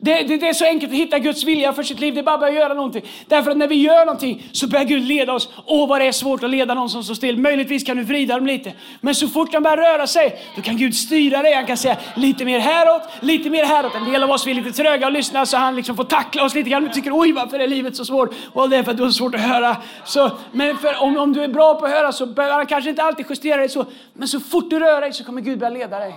[0.00, 2.14] Det, det, det, är så enkelt att hitta Guds vilja för sitt liv.
[2.14, 3.02] Det är bara att börja göra någonting.
[3.26, 5.48] Därför att när vi gör någonting så börjar Gud leda oss.
[5.66, 7.38] Åh, vad det är svårt att leda någon som står still.
[7.38, 8.72] Möjligtvis kan du vrida dem lite.
[9.00, 11.54] Men så fort de börjar röra sig, då kan Gud styra dig.
[11.54, 13.94] Han kan säga lite mer häråt, lite mer häråt.
[13.94, 16.54] En del av oss är lite tröga och lyssna så han liksom får tackla oss
[16.54, 16.84] lite grann.
[16.84, 18.34] Vi tycker oj, varför är livet så svårt?
[18.52, 19.76] Och det är för att du har svårt att höra.
[20.04, 22.90] Så, men för, om, om du är bra på att höra så behöver han kanske
[22.90, 23.86] inte alltid justera dig så.
[24.12, 26.14] Men så fort du rör dig så kommer Gud börja leda dig.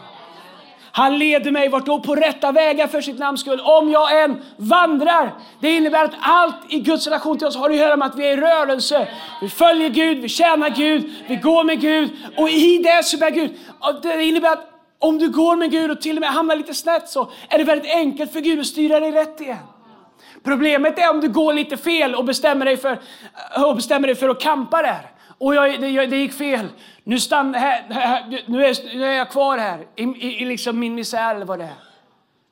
[0.91, 3.59] Han leder mig vart då på rätta vägar för sitt namns skull.
[3.59, 5.33] Om jag än vandrar.
[5.59, 8.27] Det innebär att allt i Guds relation till oss har att göra med att vi
[8.27, 9.07] är i rörelse.
[9.41, 12.11] Vi följer Gud, vi tjänar Gud, vi går med Gud.
[12.37, 13.51] Och i det så bär Gud.
[14.01, 14.67] Det innebär att
[14.99, 17.63] om du går med Gud och till och med hamnar lite snett så är det
[17.63, 19.57] väldigt enkelt för Gud att styra dig rätt igen.
[20.43, 22.99] Problemet är om du går lite fel och bestämmer dig för,
[23.65, 25.11] och bestämmer dig för att kampa där.
[25.37, 26.67] Och jag, det, det gick fel.
[27.03, 30.79] Nu, stann, här, här, nu, är, nu är jag kvar här i, i, i liksom
[30.79, 31.75] min misär eller vad det är.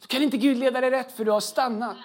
[0.01, 1.95] Så kan inte Gud leda dig rätt för du har stannat.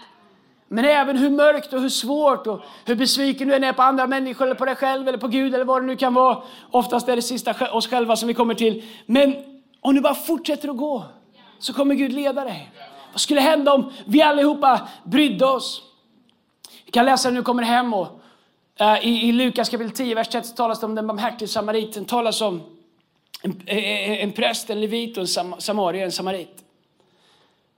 [0.69, 4.07] Men även hur mörkt och hur svårt och hur besviken du än är på andra
[4.07, 6.43] människor eller på dig själv eller på Gud eller vad det nu kan vara.
[6.71, 8.85] Oftast är det sista oss själva som vi kommer till.
[9.07, 9.37] Men
[9.81, 11.05] om du bara fortsätter att gå
[11.59, 12.73] så kommer Gud leda dig.
[13.13, 15.83] Vad skulle hända om vi allihopa brydde oss?
[16.85, 18.21] Vi kan läsa när du kommer hem och
[18.77, 22.05] Eh, I, I Lukas kapitel 10, vers 30 talas det om den barmhärtige samariten.
[22.05, 22.63] talas om
[23.43, 26.65] en, eh, eh, en präst, en levit och en sam, samarier, en samarit.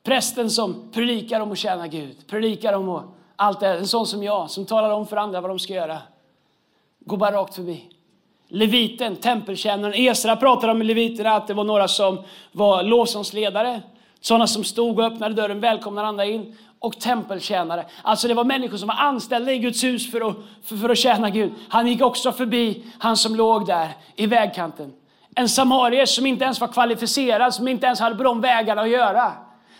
[0.02, 3.04] Prästen som predikar om att tjäna Gud, predikar om att,
[3.36, 5.98] allt det, en sån som jag, som talar om för andra vad de ska göra.
[7.00, 7.84] Går bara rakt förbi.
[8.48, 9.94] Leviten, tempeltjänaren.
[9.94, 12.18] Esra pratade om leviterna att det var några som
[12.52, 13.82] var lovsångsledare.
[14.20, 17.86] Sådana som stod och öppnade dörren, välkomnade andra in och tempeltjänare.
[18.02, 20.98] Alltså det var människor som var anställda i Guds hus för att, för, för att
[20.98, 21.52] tjäna Gud.
[21.68, 24.92] Han gick också förbi han som låg där i vägkanten.
[25.34, 28.88] En samarier som inte ens var kvalificerad, som inte ens hade på de vägarna att
[28.88, 29.32] göra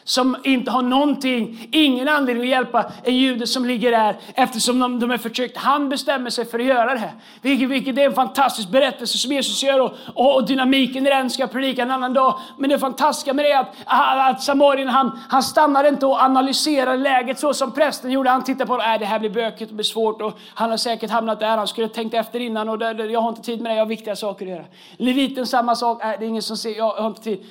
[0.06, 5.00] som inte har någonting, ingen anledning att hjälpa en jude som ligger där eftersom de,
[5.00, 5.60] de är förtryckta.
[5.60, 7.12] Han bestämmer sig för att göra det.
[7.42, 11.30] Vilket, vilket är en fantastisk berättelse som Jesus gör och, och, och dynamiken i den
[11.30, 12.38] ska jag predika en annan dag.
[12.58, 16.96] Men det fantastiska med det är att, att Samarien han, han stannar inte och analyserar
[16.96, 18.30] läget så som prästen gjorde.
[18.30, 20.76] Han tittar på det, äh, det här blir bökigt och blir svårt och han har
[20.76, 21.56] säkert hamnat där.
[21.56, 23.76] Han skulle ha tänkt efter innan och det, det, jag har inte tid med det,
[23.76, 24.64] jag har viktiga saker att göra.
[24.96, 27.44] Leviten samma sak, äh, det är ingen som ser, jag har inte tid.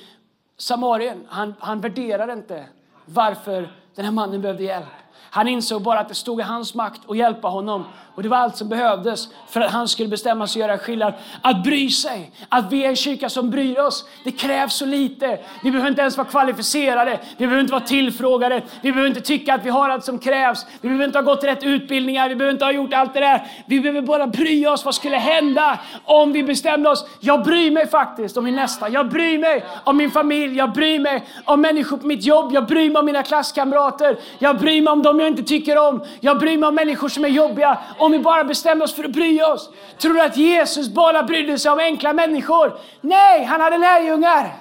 [0.56, 2.66] Samarien, han, han värderar inte
[3.04, 4.86] varför den här mannen behövde hjälp.
[5.30, 7.84] Han insåg bara att det stod i hans makt att hjälpa honom.
[8.14, 11.14] Och det var allt som behövdes för att han skulle bestämma sig att göra skillnad.
[11.42, 14.04] Att bry sig, att vi är en kyrka som bryr oss.
[14.24, 15.38] Det krävs så lite.
[15.62, 19.54] Vi behöver inte ens vara kvalificerade, vi behöver inte vara tillfrågade, vi behöver inte tycka
[19.54, 20.66] att vi har allt som krävs.
[20.80, 23.46] Vi behöver inte ha gått rätt utbildningar, vi behöver inte ha gjort allt det där.
[23.66, 24.84] Vi behöver bara bry oss.
[24.84, 27.06] Vad skulle hända om vi bestämde oss?
[27.20, 28.88] Jag bryr mig faktiskt om min nästa.
[28.88, 30.56] Jag bryr mig om min familj.
[30.56, 32.52] Jag bryr mig om människor på mitt jobb.
[32.52, 34.18] Jag bryr mig om mina klasskamrater.
[34.38, 36.04] Jag bryr mig om de dem jag inte tycker om.
[36.20, 39.10] Jag bryr mig om människor som är jobbiga om vi bara bestämmer oss för att
[39.10, 39.70] bry oss.
[39.98, 42.78] Tror du att Jesus bara brydde sig om enkla människor?
[43.00, 44.56] Nej, han hade lärjungar.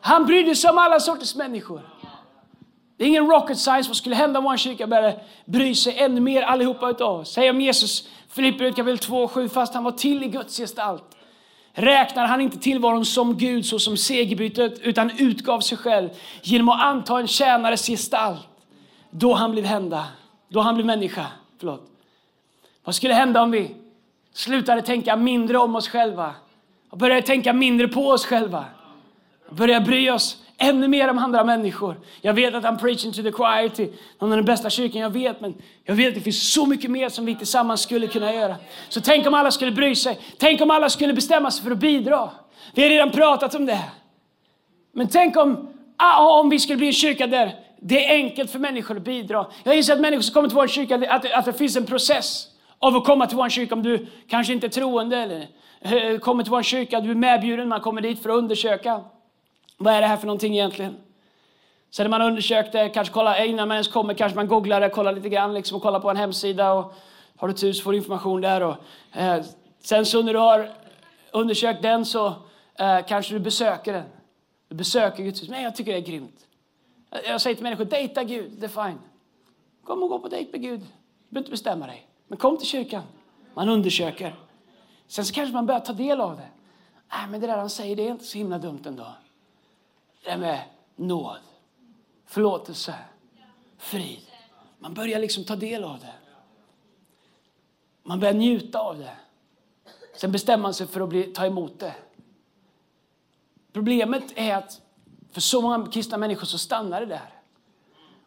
[0.00, 1.80] Han brydde sig om alla sorters människor.
[2.98, 3.90] Det är ingen rocket science.
[3.90, 7.32] Vad skulle hända om vår kyrka började bry sig ännu mer allihopa utav oss?
[7.32, 11.04] Säg om Jesus, Filipperbrevet kapitel 2 7, fast han var till i Guds gestalt
[11.74, 16.08] räknar han inte tillvaron som Gud så som segerbytet utan utgav sig själv
[16.42, 18.48] genom att anta en tjänares gestalt.
[19.14, 20.06] Då han blev hända,
[20.48, 21.26] då han blev människa.
[21.58, 21.90] Förlåt.
[22.84, 23.74] Vad skulle hända om vi
[24.32, 26.34] slutade tänka mindre om oss själva
[26.90, 28.64] och började tänka mindre på oss själva?
[29.50, 32.00] Började bry oss ännu mer om andra människor.
[32.20, 35.10] Jag vet att I'm preaching to the choir till någon av den bästa kyrkan jag
[35.10, 38.34] vet, men jag vet att det finns så mycket mer som vi tillsammans skulle kunna
[38.34, 38.56] göra.
[38.88, 40.18] Så tänk om alla skulle bry sig.
[40.38, 42.30] Tänk om alla skulle bestämma sig för att bidra.
[42.74, 43.82] Vi har redan pratat om det.
[44.92, 48.58] Men tänk om, ah, om vi skulle bli en kyrka där det är enkelt för
[48.58, 49.46] människor att bidra.
[49.64, 52.48] Jag inser att människor som kommer till vår kyrka, att, att det finns en process
[52.78, 53.74] av att komma till vår kyrka.
[53.74, 55.48] Om du kanske inte är troende eller
[55.80, 59.00] eh, kommer till vår kyrka, du är medbjuden, man kommer dit för att undersöka.
[59.78, 60.96] Vad är det här för någonting egentligen?
[61.90, 64.80] Sen när man undersökt det, kanske kolla, eh, innan man ens kommer, kanske man googlar
[64.80, 66.72] det, kollar lite grann liksom, och kollar på en hemsida.
[66.72, 66.94] Och
[67.36, 68.60] har du tur så får du information där.
[68.60, 68.76] Och,
[69.12, 69.44] eh,
[69.82, 70.70] sen så när du har
[71.30, 72.26] undersökt den så
[72.78, 74.04] eh, kanske du besöker den.
[74.68, 75.48] Du besöker Guds hus.
[75.48, 76.46] Men jag tycker det är grymt.
[77.12, 78.98] Jag säger till människor, dejta Gud, det är fine.
[79.84, 80.80] Kom och gå på dejt med Gud.
[80.80, 80.86] Du
[81.28, 82.06] behöver inte bestämma dig.
[82.26, 83.02] Men kom till kyrkan.
[83.54, 84.34] Man undersöker.
[85.06, 86.48] Sen så kanske man börjar ta del av det.
[87.10, 89.06] Nej, men det där han säger, det är inte så himla dumt ändå.
[90.24, 90.60] Det där med
[90.96, 91.38] nåd,
[92.26, 92.94] förlåtelse,
[93.78, 94.26] frid.
[94.78, 96.14] Man börjar liksom ta del av det.
[98.02, 99.16] Man börjar njuta av det.
[100.16, 101.94] Sen bestämmer man sig för att bli, ta emot det.
[103.72, 104.81] Problemet är att
[105.32, 107.30] för så många kristna människor så stannar det där.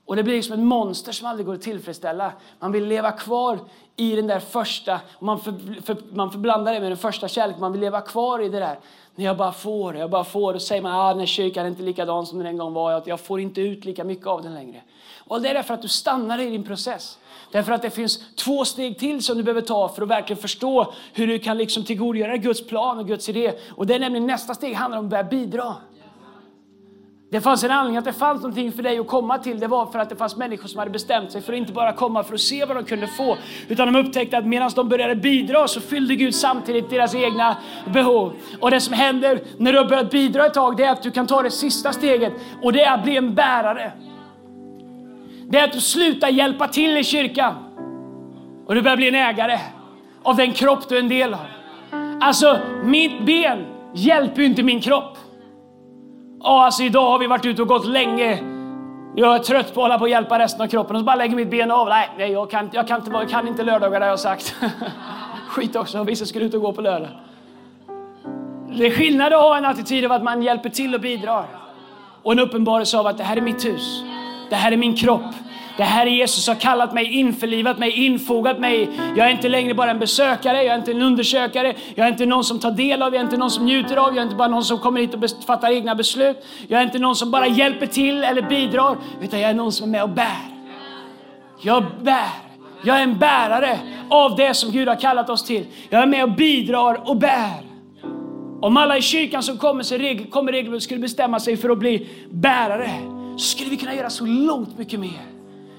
[0.06, 2.32] Och det blir som ett monster som aldrig går att tillfredsställa.
[2.60, 3.60] Man vill leva kvar
[3.96, 7.72] i den där första, man, för, för, man förblandar det med den första kärleken, man
[7.72, 8.80] vill leva kvar i det där.
[9.16, 11.66] När jag bara får, jag bara får, då säger man att ah, den här kyrkan
[11.66, 14.44] är inte likadan som den en gång var, jag får inte ut lika mycket av
[14.44, 14.82] den längre.
[15.28, 17.18] Och det är därför att du stannar i din process.
[17.52, 20.94] Därför att det finns två steg till som du behöver ta för att verkligen förstå
[21.14, 23.54] hur du kan liksom tillgodogöra Guds plan och Guds idé.
[23.76, 25.76] Och det är nämligen nästa steg handlar om att börja bidra.
[27.36, 29.60] Det fanns en anledning att det fanns någonting för dig att komma till.
[29.60, 31.94] Det var för att det fanns människor som hade bestämt sig för att inte bara
[31.94, 33.38] komma för att se vad de kunde få.
[33.68, 37.58] Utan de upptäckte att medan de började bidra så fyllde Gud samtidigt deras egna
[37.94, 38.34] behov.
[38.60, 41.12] Och det som händer när du har börjat bidra ett tag, det är att du
[41.12, 42.34] kan ta det sista steget.
[42.62, 43.92] Och det är att bli en bärare.
[45.50, 47.54] Det är att du slutar hjälpa till i kyrkan.
[48.66, 49.60] Och du börjar bli en ägare
[50.24, 51.46] av den kropp du är en del av.
[52.22, 55.18] Alltså, mitt ben hjälper ju inte min kropp.
[56.44, 58.40] Ja, alltså idag har vi varit ute och gått länge.
[59.16, 61.16] Jag är trött på att hålla på och hjälpa resten av kroppen och så bara
[61.16, 61.90] lägger mitt ben av.
[61.90, 64.56] Nej, nej jag, kan, jag, kan inte, jag kan inte lördagar har jag sagt.
[65.48, 67.10] Skit också, vissa skulle ut och gå på lördag.
[68.78, 71.46] Det är skillnad att ha en attityd av att man hjälper till och bidrar.
[72.24, 74.04] Och en uppenbarelse av att det här är mitt hus.
[74.50, 75.34] Det här är min kropp.
[75.78, 78.90] Det här är Jesus har kallat mig, införlivat mig, infogat mig.
[79.16, 82.26] Jag är inte längre bara en besökare, jag är inte en undersökare, jag är inte
[82.26, 84.36] någon som tar del av, jag är inte någon som njuter av, jag är inte
[84.36, 86.46] bara någon som kommer hit och fattar egna beslut.
[86.68, 89.88] Jag är inte någon som bara hjälper till eller bidrar, utan jag är någon som
[89.88, 90.56] är med och bär.
[91.62, 92.30] Jag bär.
[92.84, 95.66] Jag är en bärare av det som Gud har kallat oss till.
[95.90, 97.62] Jag är med och bidrar och bär.
[98.62, 102.08] Om alla i kyrkan som kommer, sig, kommer regelbundet skulle bestämma sig för att bli
[102.30, 102.92] bärare,
[103.38, 105.35] skulle vi kunna göra så långt mycket mer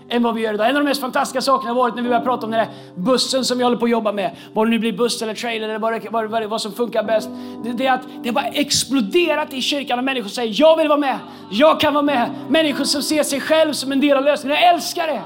[0.09, 0.69] än vad vi gör idag.
[0.69, 2.69] En av de mest fantastiska sakerna har varit när vi börjar prata om den där
[2.95, 4.37] bussen som vi håller på att jobba med.
[4.53, 7.29] Vad det nu blir buss eller trailer eller vad, vad, vad, vad som funkar bäst.
[7.65, 10.89] Det, det, är att det har bara exploderat i kyrkan och människor säger jag vill
[10.89, 11.19] vara med,
[11.51, 12.31] jag kan vara med.
[12.49, 14.59] Människor som ser sig själv som en del av lösningen.
[14.61, 15.23] Jag älskar det!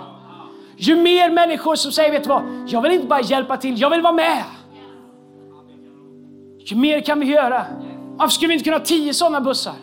[0.77, 3.91] Ju mer människor som säger, vet du vad, jag vill inte bara hjälpa till, jag
[3.91, 4.43] vill vara med.
[6.59, 7.65] Ju mer kan vi göra.
[8.17, 9.75] Varför skulle vi inte kunna ha tio sådana bussar?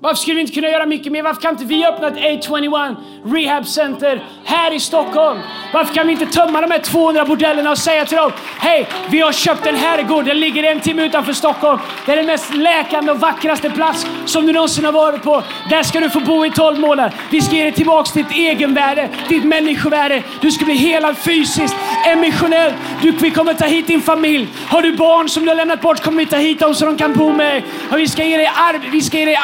[0.00, 1.22] Varför skulle vi inte kunna göra mycket mer?
[1.22, 5.38] Varför kan inte vi öppna ett A21 Rehab Center här i Stockholm?
[5.72, 9.20] Varför kan vi inte tömma de här 200 bordellerna och säga till dem, hej, vi
[9.20, 11.78] har köpt en herrgård, den ligger en timme utanför Stockholm.
[12.06, 15.42] Det är den mest läkande och vackraste plats som du någonsin har varit på.
[15.70, 17.12] Där ska du få bo i 12 månader.
[17.30, 20.22] Vi ska ge dig tillbaks ditt egenvärde, ditt människovärde.
[20.40, 21.76] Du ska bli helad fysiskt,
[22.06, 22.74] emotionellt.
[23.02, 24.48] Du, vi kommer ta hit din familj.
[24.68, 26.96] Har du barn som du har lämnat bort kommer vi ta hit dem så de
[26.96, 27.64] kan bo med dig.
[27.96, 29.36] Vi ska ge dig, ar vi ska ge dig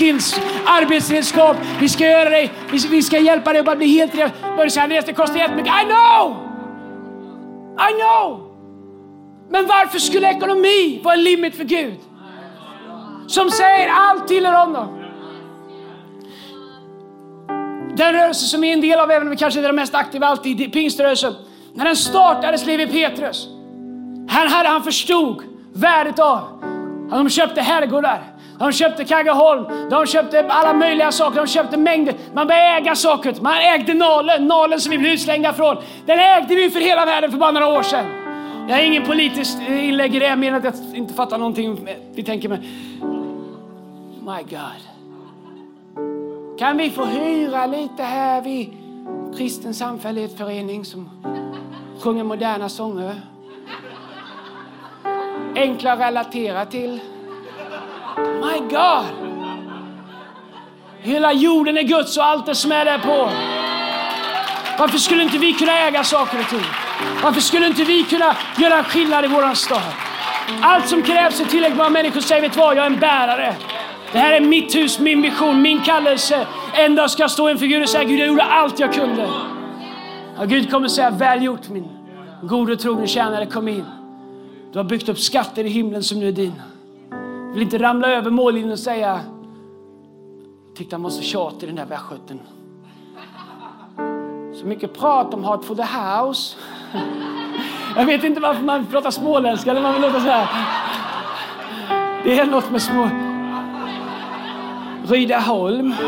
[0.00, 1.56] skills, arbetsredskap.
[1.80, 2.50] Vi ska göra dig,
[2.90, 4.32] vi, ska hjälpa dig att bli helt rätt.
[4.56, 5.72] Börja säga Andreas, det kostar jättemycket.
[5.82, 6.36] I know!
[7.88, 8.50] I know!
[9.50, 11.98] Men varför skulle ekonomi vara en limit för Gud?
[13.26, 14.96] Som säger allt tillhör honom.
[17.96, 19.94] Den rörelse som är en del av, även om vi kanske inte är den mest
[19.94, 21.34] aktiva alltid, pingströrelsen.
[21.74, 23.48] När den startades, Levi Petrus,
[24.28, 25.42] han, hade, han förstod
[25.72, 26.62] värdet av
[27.10, 32.14] att de köpte herrgårdar de köpte Kaggeholm, de köpte alla möjliga saker, de köpte mängder.
[32.34, 33.34] Man började äga saker.
[33.40, 35.76] Man ägde Nalen, Nalen som vi blev utslängda från.
[36.06, 38.06] Den ägde vi för hela världen för bara några år sedan.
[38.68, 42.48] Jag har ingen politiskt inlägg i det, jag att jag inte fattar någonting vi tänker
[42.48, 42.58] med.
[44.20, 44.80] My God.
[46.58, 48.76] Kan vi få hyra lite här vid
[49.36, 51.10] Kristen samfällighetsförening som
[52.00, 53.20] sjunger moderna sånger?
[55.56, 57.00] Enkla att relatera till.
[58.40, 59.04] My God!
[61.00, 63.30] Hela jorden är Guds och allt det som är där på.
[64.78, 66.64] Varför skulle inte vi kunna äga saker och ting?
[67.22, 69.82] Varför skulle inte vi kunna göra en skillnad i våran stad?
[70.62, 73.56] Allt som krävs är tillräckligt många människor säger, vet du vad, jag är en bärare.
[74.12, 76.46] Det här är mitt hus, min vision, min kallelse.
[76.72, 79.30] En dag ska jag stå inför Gud och säga, Gud jag gjorde allt jag kunde.
[80.38, 81.88] Och Gud kommer säga, väl gjort min
[82.42, 83.84] gode och trogne tjänare, kom in.
[84.72, 86.62] Du har byggt upp skatter i himlen som nu är dina.
[87.52, 89.20] Vill inte ramla över mållinjen och säga,
[90.74, 92.40] tyckte han var så tjatig den där västgöten.
[94.54, 96.56] Så mycket prat om Heart for the House.
[97.96, 100.48] Jag vet inte varför man pratar småländska eller man vill låta så här.
[102.24, 103.10] Det är något med små...
[105.06, 105.94] Rydaholm.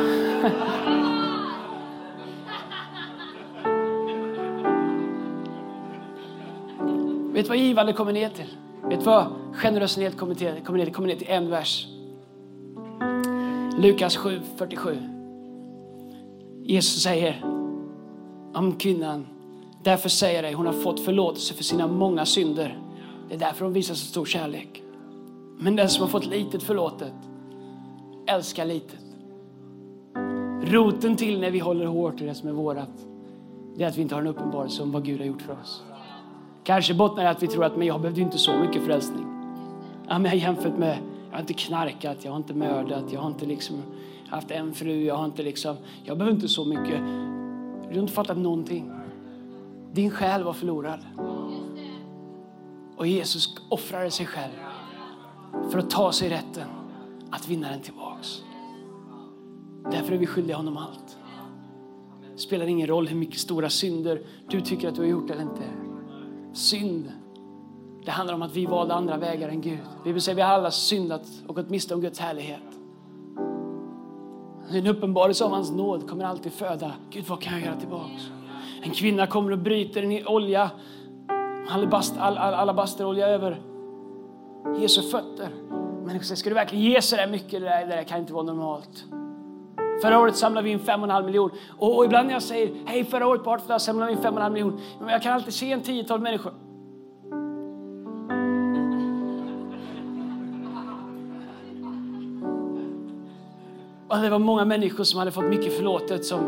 [7.32, 8.57] Vet du vad givande kommer ner till?
[8.89, 11.28] Vet du vad generositet kommer, till, kommer, ner, kommer ner till?
[11.30, 11.87] En vers.
[13.78, 14.99] Lukas 7, 47.
[16.64, 17.45] Jesus säger
[18.55, 19.26] om kvinnan,
[19.83, 22.78] därför säger jag dig, hon har fått förlåtelse för sina många synder.
[23.28, 24.83] Det är därför hon visar så stor kärlek.
[25.59, 27.12] Men den som har fått litet förlåtet,
[28.26, 29.01] älskar litet.
[30.62, 33.07] Roten till när vi håller hårt i det som är vårat,
[33.76, 35.83] det är att vi inte har en uppenbarelse om vad Gud har gjort för oss.
[36.64, 39.26] Kanske bottnar i att vi tror att men jag behövde inte så mycket frälsning.
[40.08, 40.98] Ja, men jämfört med,
[41.30, 43.82] jag har inte knarkat, jag har inte mördat, jag har inte liksom
[44.28, 47.00] haft en fru, jag har inte liksom, jag behöver inte så mycket.
[47.88, 48.92] Du har inte fattat någonting.
[49.92, 51.00] Din själ var förlorad.
[52.96, 54.52] Och Jesus offrade sig själv
[55.70, 56.68] för att ta sig rätten
[57.30, 58.42] att vinna den tillbaks.
[59.90, 61.16] Därför är vi skyldiga honom allt.
[62.32, 65.42] Det spelar ingen roll hur mycket stora synder du tycker att du har gjort eller
[65.42, 65.82] inte.
[66.53, 67.12] Synd,
[68.05, 69.78] det handlar om att vi valde andra vägar än Gud.
[70.05, 72.61] Vi säger vi har alla syndat och gått miste om Guds härlighet.
[74.70, 78.22] En uppenbarelse av hans nåd kommer alltid föda, Gud vad kan jag göra tillbaks?
[78.82, 80.70] En kvinna kommer och bryter en olja,
[81.68, 83.62] alabast, al, al, alabasterolja över
[84.80, 85.48] Jesu fötter.
[86.05, 87.50] Men säger, ska du verkligen ge så där mycket?
[87.50, 89.05] Det där, det där kan inte vara normalt.
[90.03, 91.50] Förra året samlade vi in 5,5 miljon.
[91.78, 94.50] Och, och, ibland när jag säger, hej förra året på Artflöda samlade vi in 5,5
[94.50, 94.80] miljon.
[95.00, 96.53] Men jag kan alltid se en tiotal människor.
[104.09, 106.40] Och det var många människor som hade fått mycket förlåtet som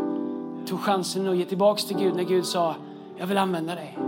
[0.66, 2.74] tog chansen att ge tillbaka till Gud när Gud sa,
[3.16, 3.98] jag vill använda dig.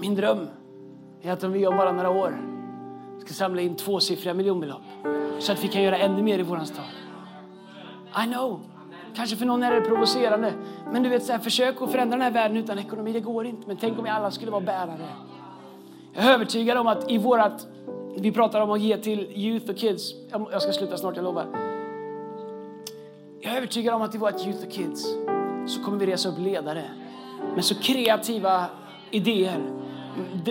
[0.00, 0.46] Min dröm
[1.22, 2.40] är att om vi om bara några år
[3.24, 4.82] ska samla in tvåsiffriga miljonbelopp
[5.38, 6.84] så att vi kan göra ännu mer i våran stad.
[8.16, 8.60] I know.
[9.16, 10.52] Kanske för någon är det provocerande.
[10.92, 13.46] Men du vet, så här, försök att förändra den här världen utan ekonomi, det går
[13.46, 13.68] inte.
[13.68, 15.08] Men tänk om vi alla skulle vara bärare.
[16.12, 17.66] Jag är övertygad om att i vårat,
[18.16, 20.14] vi pratar om att ge till youth och kids.
[20.30, 21.46] Jag ska sluta snart, jag lovar.
[23.40, 25.06] Jag är övertygad om att i vårt youth och kids
[25.66, 26.84] så kommer vi resa upp ledare
[27.54, 28.64] med så kreativa
[29.10, 29.60] idéer.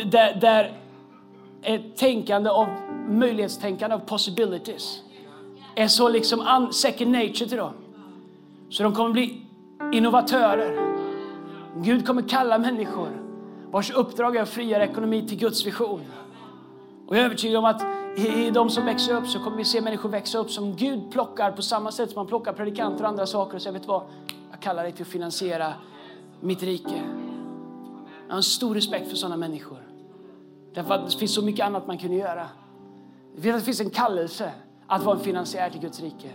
[0.05, 0.81] Där, där
[1.61, 2.67] ett tänkande av
[3.07, 5.01] möjlighetstänkande av possibilities
[5.77, 7.73] är så liksom second nature till dem.
[8.69, 9.41] Så de kommer bli
[9.93, 10.97] innovatörer.
[11.75, 13.09] Gud kommer kalla människor
[13.71, 16.01] vars uppdrag är att frigöra ekonomi till Guds vision.
[17.07, 17.81] Och jag är övertygad om att
[18.17, 21.51] i de som växer upp så kommer vi se människor växa upp som Gud plockar
[21.51, 24.01] på samma sätt som man plockar predikanter och andra saker och säger, vet vad?
[24.51, 25.73] Jag kallar dig till att finansiera
[26.39, 27.01] mitt rike.
[28.27, 29.77] Jag har en stor respekt för sådana människor.
[30.73, 32.47] Därför att det finns så mycket annat man kunde göra.
[33.35, 34.51] Det finns en kallelse
[34.87, 36.29] att vara en finansiär till Guds rike.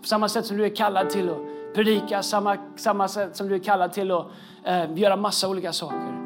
[0.00, 1.36] På samma sätt som du är kallad till att
[1.74, 4.26] predika, samma, samma sätt som du är kallad till att
[4.64, 6.18] eh, göra massa olika saker.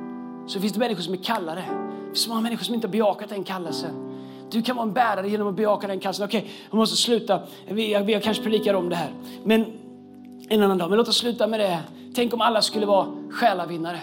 [0.46, 1.60] Så finns det människor som är kallade.
[1.60, 4.08] Det finns många människor som inte har bejakat den kallelsen.
[4.50, 6.24] Du kan vara en bärare genom att bejaka den kallelsen.
[6.24, 7.40] Okej, okay, jag måste sluta.
[7.68, 9.10] Vi, jag, jag kanske predikar om det här.
[9.44, 9.66] Men
[10.48, 10.88] en annan dag.
[10.88, 11.80] Men låt oss sluta med det.
[12.14, 14.00] Tänk om alla skulle vara själavinnare.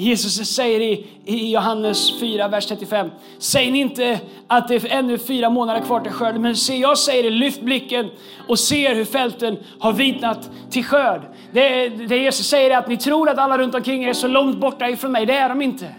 [0.00, 3.10] Jesus säger i, i Johannes 4, vers 35.
[3.38, 6.42] Säg ni inte att det är ännu fyra månader kvar till skörden.
[6.42, 8.10] Men se, jag säger det, lyft blicken
[8.48, 11.20] och ser hur fälten har vitnat till skörd.
[11.52, 14.28] Det, det Jesus säger är att ni tror att alla runt omkring er är så
[14.28, 15.26] långt borta ifrån mig.
[15.26, 15.94] Det är de inte.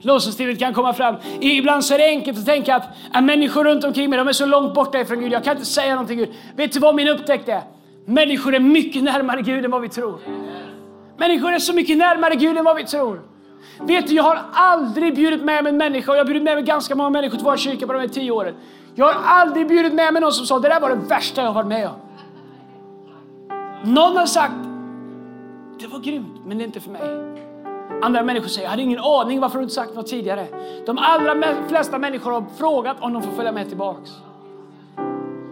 [0.00, 1.16] Lovsångsteamet kan komma fram.
[1.40, 4.32] Ibland så är det enkelt att tänka att, att människor runt omkring mig, de är
[4.32, 5.32] så långt borta ifrån Gud.
[5.32, 6.28] Jag kan inte säga någonting Gud.
[6.56, 7.62] Vet du vad min upptäckt är?
[8.06, 10.20] Människor är mycket närmare Gud än vad vi tror.
[11.16, 13.20] Människor är så mycket närmare Gud än vad vi tror.
[13.80, 16.54] Vet du, jag har aldrig bjudit med mig en människa, och jag har bjudit med
[16.54, 18.54] mig ganska många människor till vår kyrka på de här tio åren.
[18.94, 21.48] Jag har aldrig bjudit med mig någon som sa det där var det värsta jag
[21.48, 21.94] har varit med om.
[23.92, 24.54] Någon har sagt
[25.80, 27.36] det var grymt, men det är inte för mig.
[28.02, 30.46] Andra människor säger jag hade ingen aning varför du inte sagt något tidigare.
[30.86, 34.10] De allra flesta människor har frågat om de får följa med tillbaks.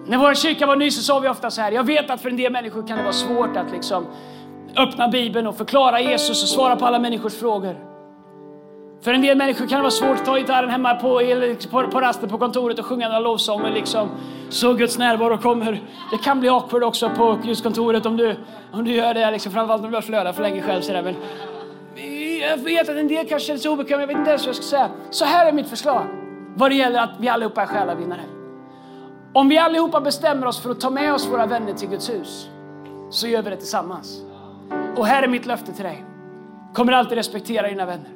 [0.07, 1.73] När vår kyrka var ny så sa vi ofta så här.
[1.73, 4.07] Jag vet att för en del människor kan det vara svårt att liksom
[4.77, 7.77] öppna Bibeln och förklara Jesus och svara på alla människors frågor.
[9.05, 11.21] För en del människor kan det vara svårt att ta gitarren hemma på,
[11.71, 14.09] på, på rasten på kontoret och sjunga några lovsånger liksom.
[14.49, 15.83] Så Guds närvaro kommer.
[16.11, 18.37] Det kan bli awkward också på just kontoret om du,
[18.73, 20.81] om du gör det, liksom, framförallt om du har flödat för länge själv.
[20.81, 21.15] Så där, Men
[22.41, 24.57] jag vet att en del kanske känner sig obekväma, jag vet inte ens vad jag
[24.57, 24.89] ska säga.
[25.11, 26.07] Så här är mitt förslag
[26.55, 28.21] vad det gäller att vi allihopa är själavinnare.
[29.33, 32.49] Om vi allihopa bestämmer oss för att ta med oss våra vänner till Guds hus,
[33.11, 34.23] så gör vi det tillsammans.
[34.97, 36.05] Och här är mitt löfte till dig.
[36.75, 38.09] Kommer alltid respektera dina vänner.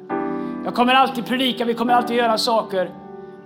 [0.65, 2.91] Jag kommer alltid predika, vi kommer alltid göra saker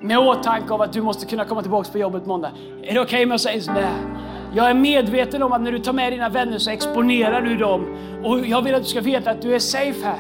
[0.01, 2.51] med åtanke av att du måste kunna komma tillbaka på jobbet måndag.
[2.83, 3.89] Är det okej okay om jag säger sådär?
[4.55, 7.97] Jag är medveten om att när du tar med dina vänner så exponerar du dem.
[8.23, 10.19] Och jag vill att du ska veta att du är safe här.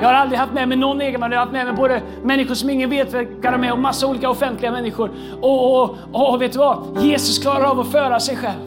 [0.00, 1.32] Jag har aldrig haft med mig någon egen man.
[1.32, 4.06] Jag har haft med mig både människor som ingen vet vilka de är och massa
[4.06, 5.10] olika offentliga människor.
[5.40, 6.98] Och, och, och vet du vad?
[7.02, 8.60] Jesus klarar av att föra sig själv.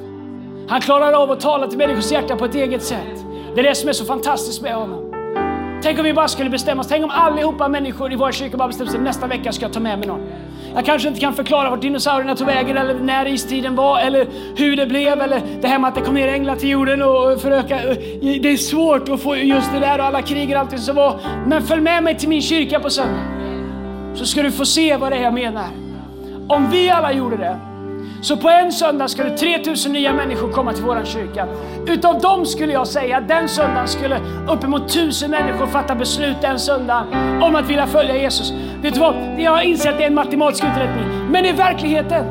[0.67, 3.25] Han klarar av att tala till människors hjärta på ett eget sätt.
[3.55, 5.11] Det är det som är så fantastiskt med honom.
[5.83, 6.87] Tänk om vi bara skulle bestämma oss.
[6.87, 9.79] Tänk om allihopa människor i vår kyrka bara bestämde sig nästa vecka ska jag ta
[9.79, 10.21] med mig någon.
[10.75, 14.75] Jag kanske inte kan förklara vart dinosaurierna tog vägen eller när istiden var eller hur
[14.75, 17.75] det blev eller det här med att det kom ner änglar till jorden och föröka.
[18.41, 21.19] Det är svårt att få just det där och alla krig och allting som var.
[21.47, 23.21] Men följ med mig till min kyrka på söndag.
[24.15, 25.67] Så ska du få se vad det är jag menar.
[26.47, 27.70] Om vi alla gjorde det
[28.21, 31.47] så på en söndag skulle 3000 nya människor komma till våran kyrka.
[31.87, 34.19] Utav dem skulle jag säga att den söndagen skulle
[34.49, 38.51] uppemot 1000 människor fatta beslut den söndagen om att vilja följa Jesus.
[38.81, 39.15] Vet du vad?
[39.37, 41.31] Jag har insett att det är en matematisk uträkning.
[41.31, 42.25] Men i verkligheten,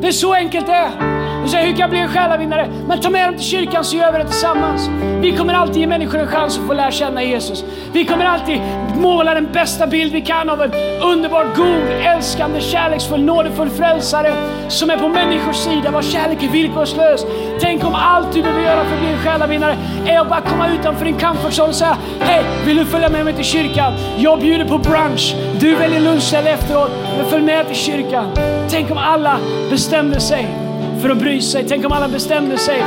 [0.00, 1.15] det är så enkelt det är.
[1.46, 2.68] Du säger, hur kan jag bli en själavinnare?
[2.88, 4.90] Men ta med dem till kyrkan så gör vi det tillsammans.
[5.20, 7.64] Vi kommer alltid ge människor en chans att få lära känna Jesus.
[7.92, 8.60] Vi kommer alltid
[8.96, 10.72] måla den bästa bild vi kan av en
[11.02, 14.34] underbart god, älskande, kärleksfull, nådefull frälsare
[14.68, 17.26] som är på människors sida, vars kärlek är villkorslös.
[17.60, 19.76] Tänk om allt du behöver göra för att bli en själavinnare
[20.06, 23.24] är att bara komma utanför din comfort zone och säga, hej, vill du följa med
[23.24, 23.92] mig till kyrkan?
[24.18, 25.36] Jag bjuder på brunch.
[25.60, 28.30] Du väljer lunch eller efteråt, men följ med till kyrkan.
[28.70, 29.38] Tänk om alla
[29.70, 30.65] bestämde sig
[31.02, 31.64] för att bry sig.
[31.68, 32.82] Tänk om alla bestämde sig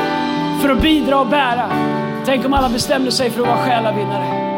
[0.62, 1.70] för att bidra och bära.
[2.26, 4.50] Tänk om alla bestämde sig för att vara själavinnare.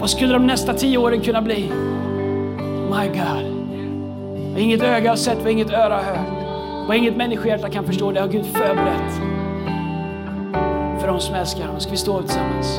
[0.00, 1.70] Vad skulle de nästa tio åren kunna bli?
[2.90, 3.52] My God.
[4.52, 8.12] Vad inget öga har sett, vad inget öra har hört, vad inget människohjärta kan förstå,
[8.12, 9.42] det har Gud förberett
[11.02, 11.80] för de som älskar honom.
[11.80, 12.78] Ska vi stå tillsammans?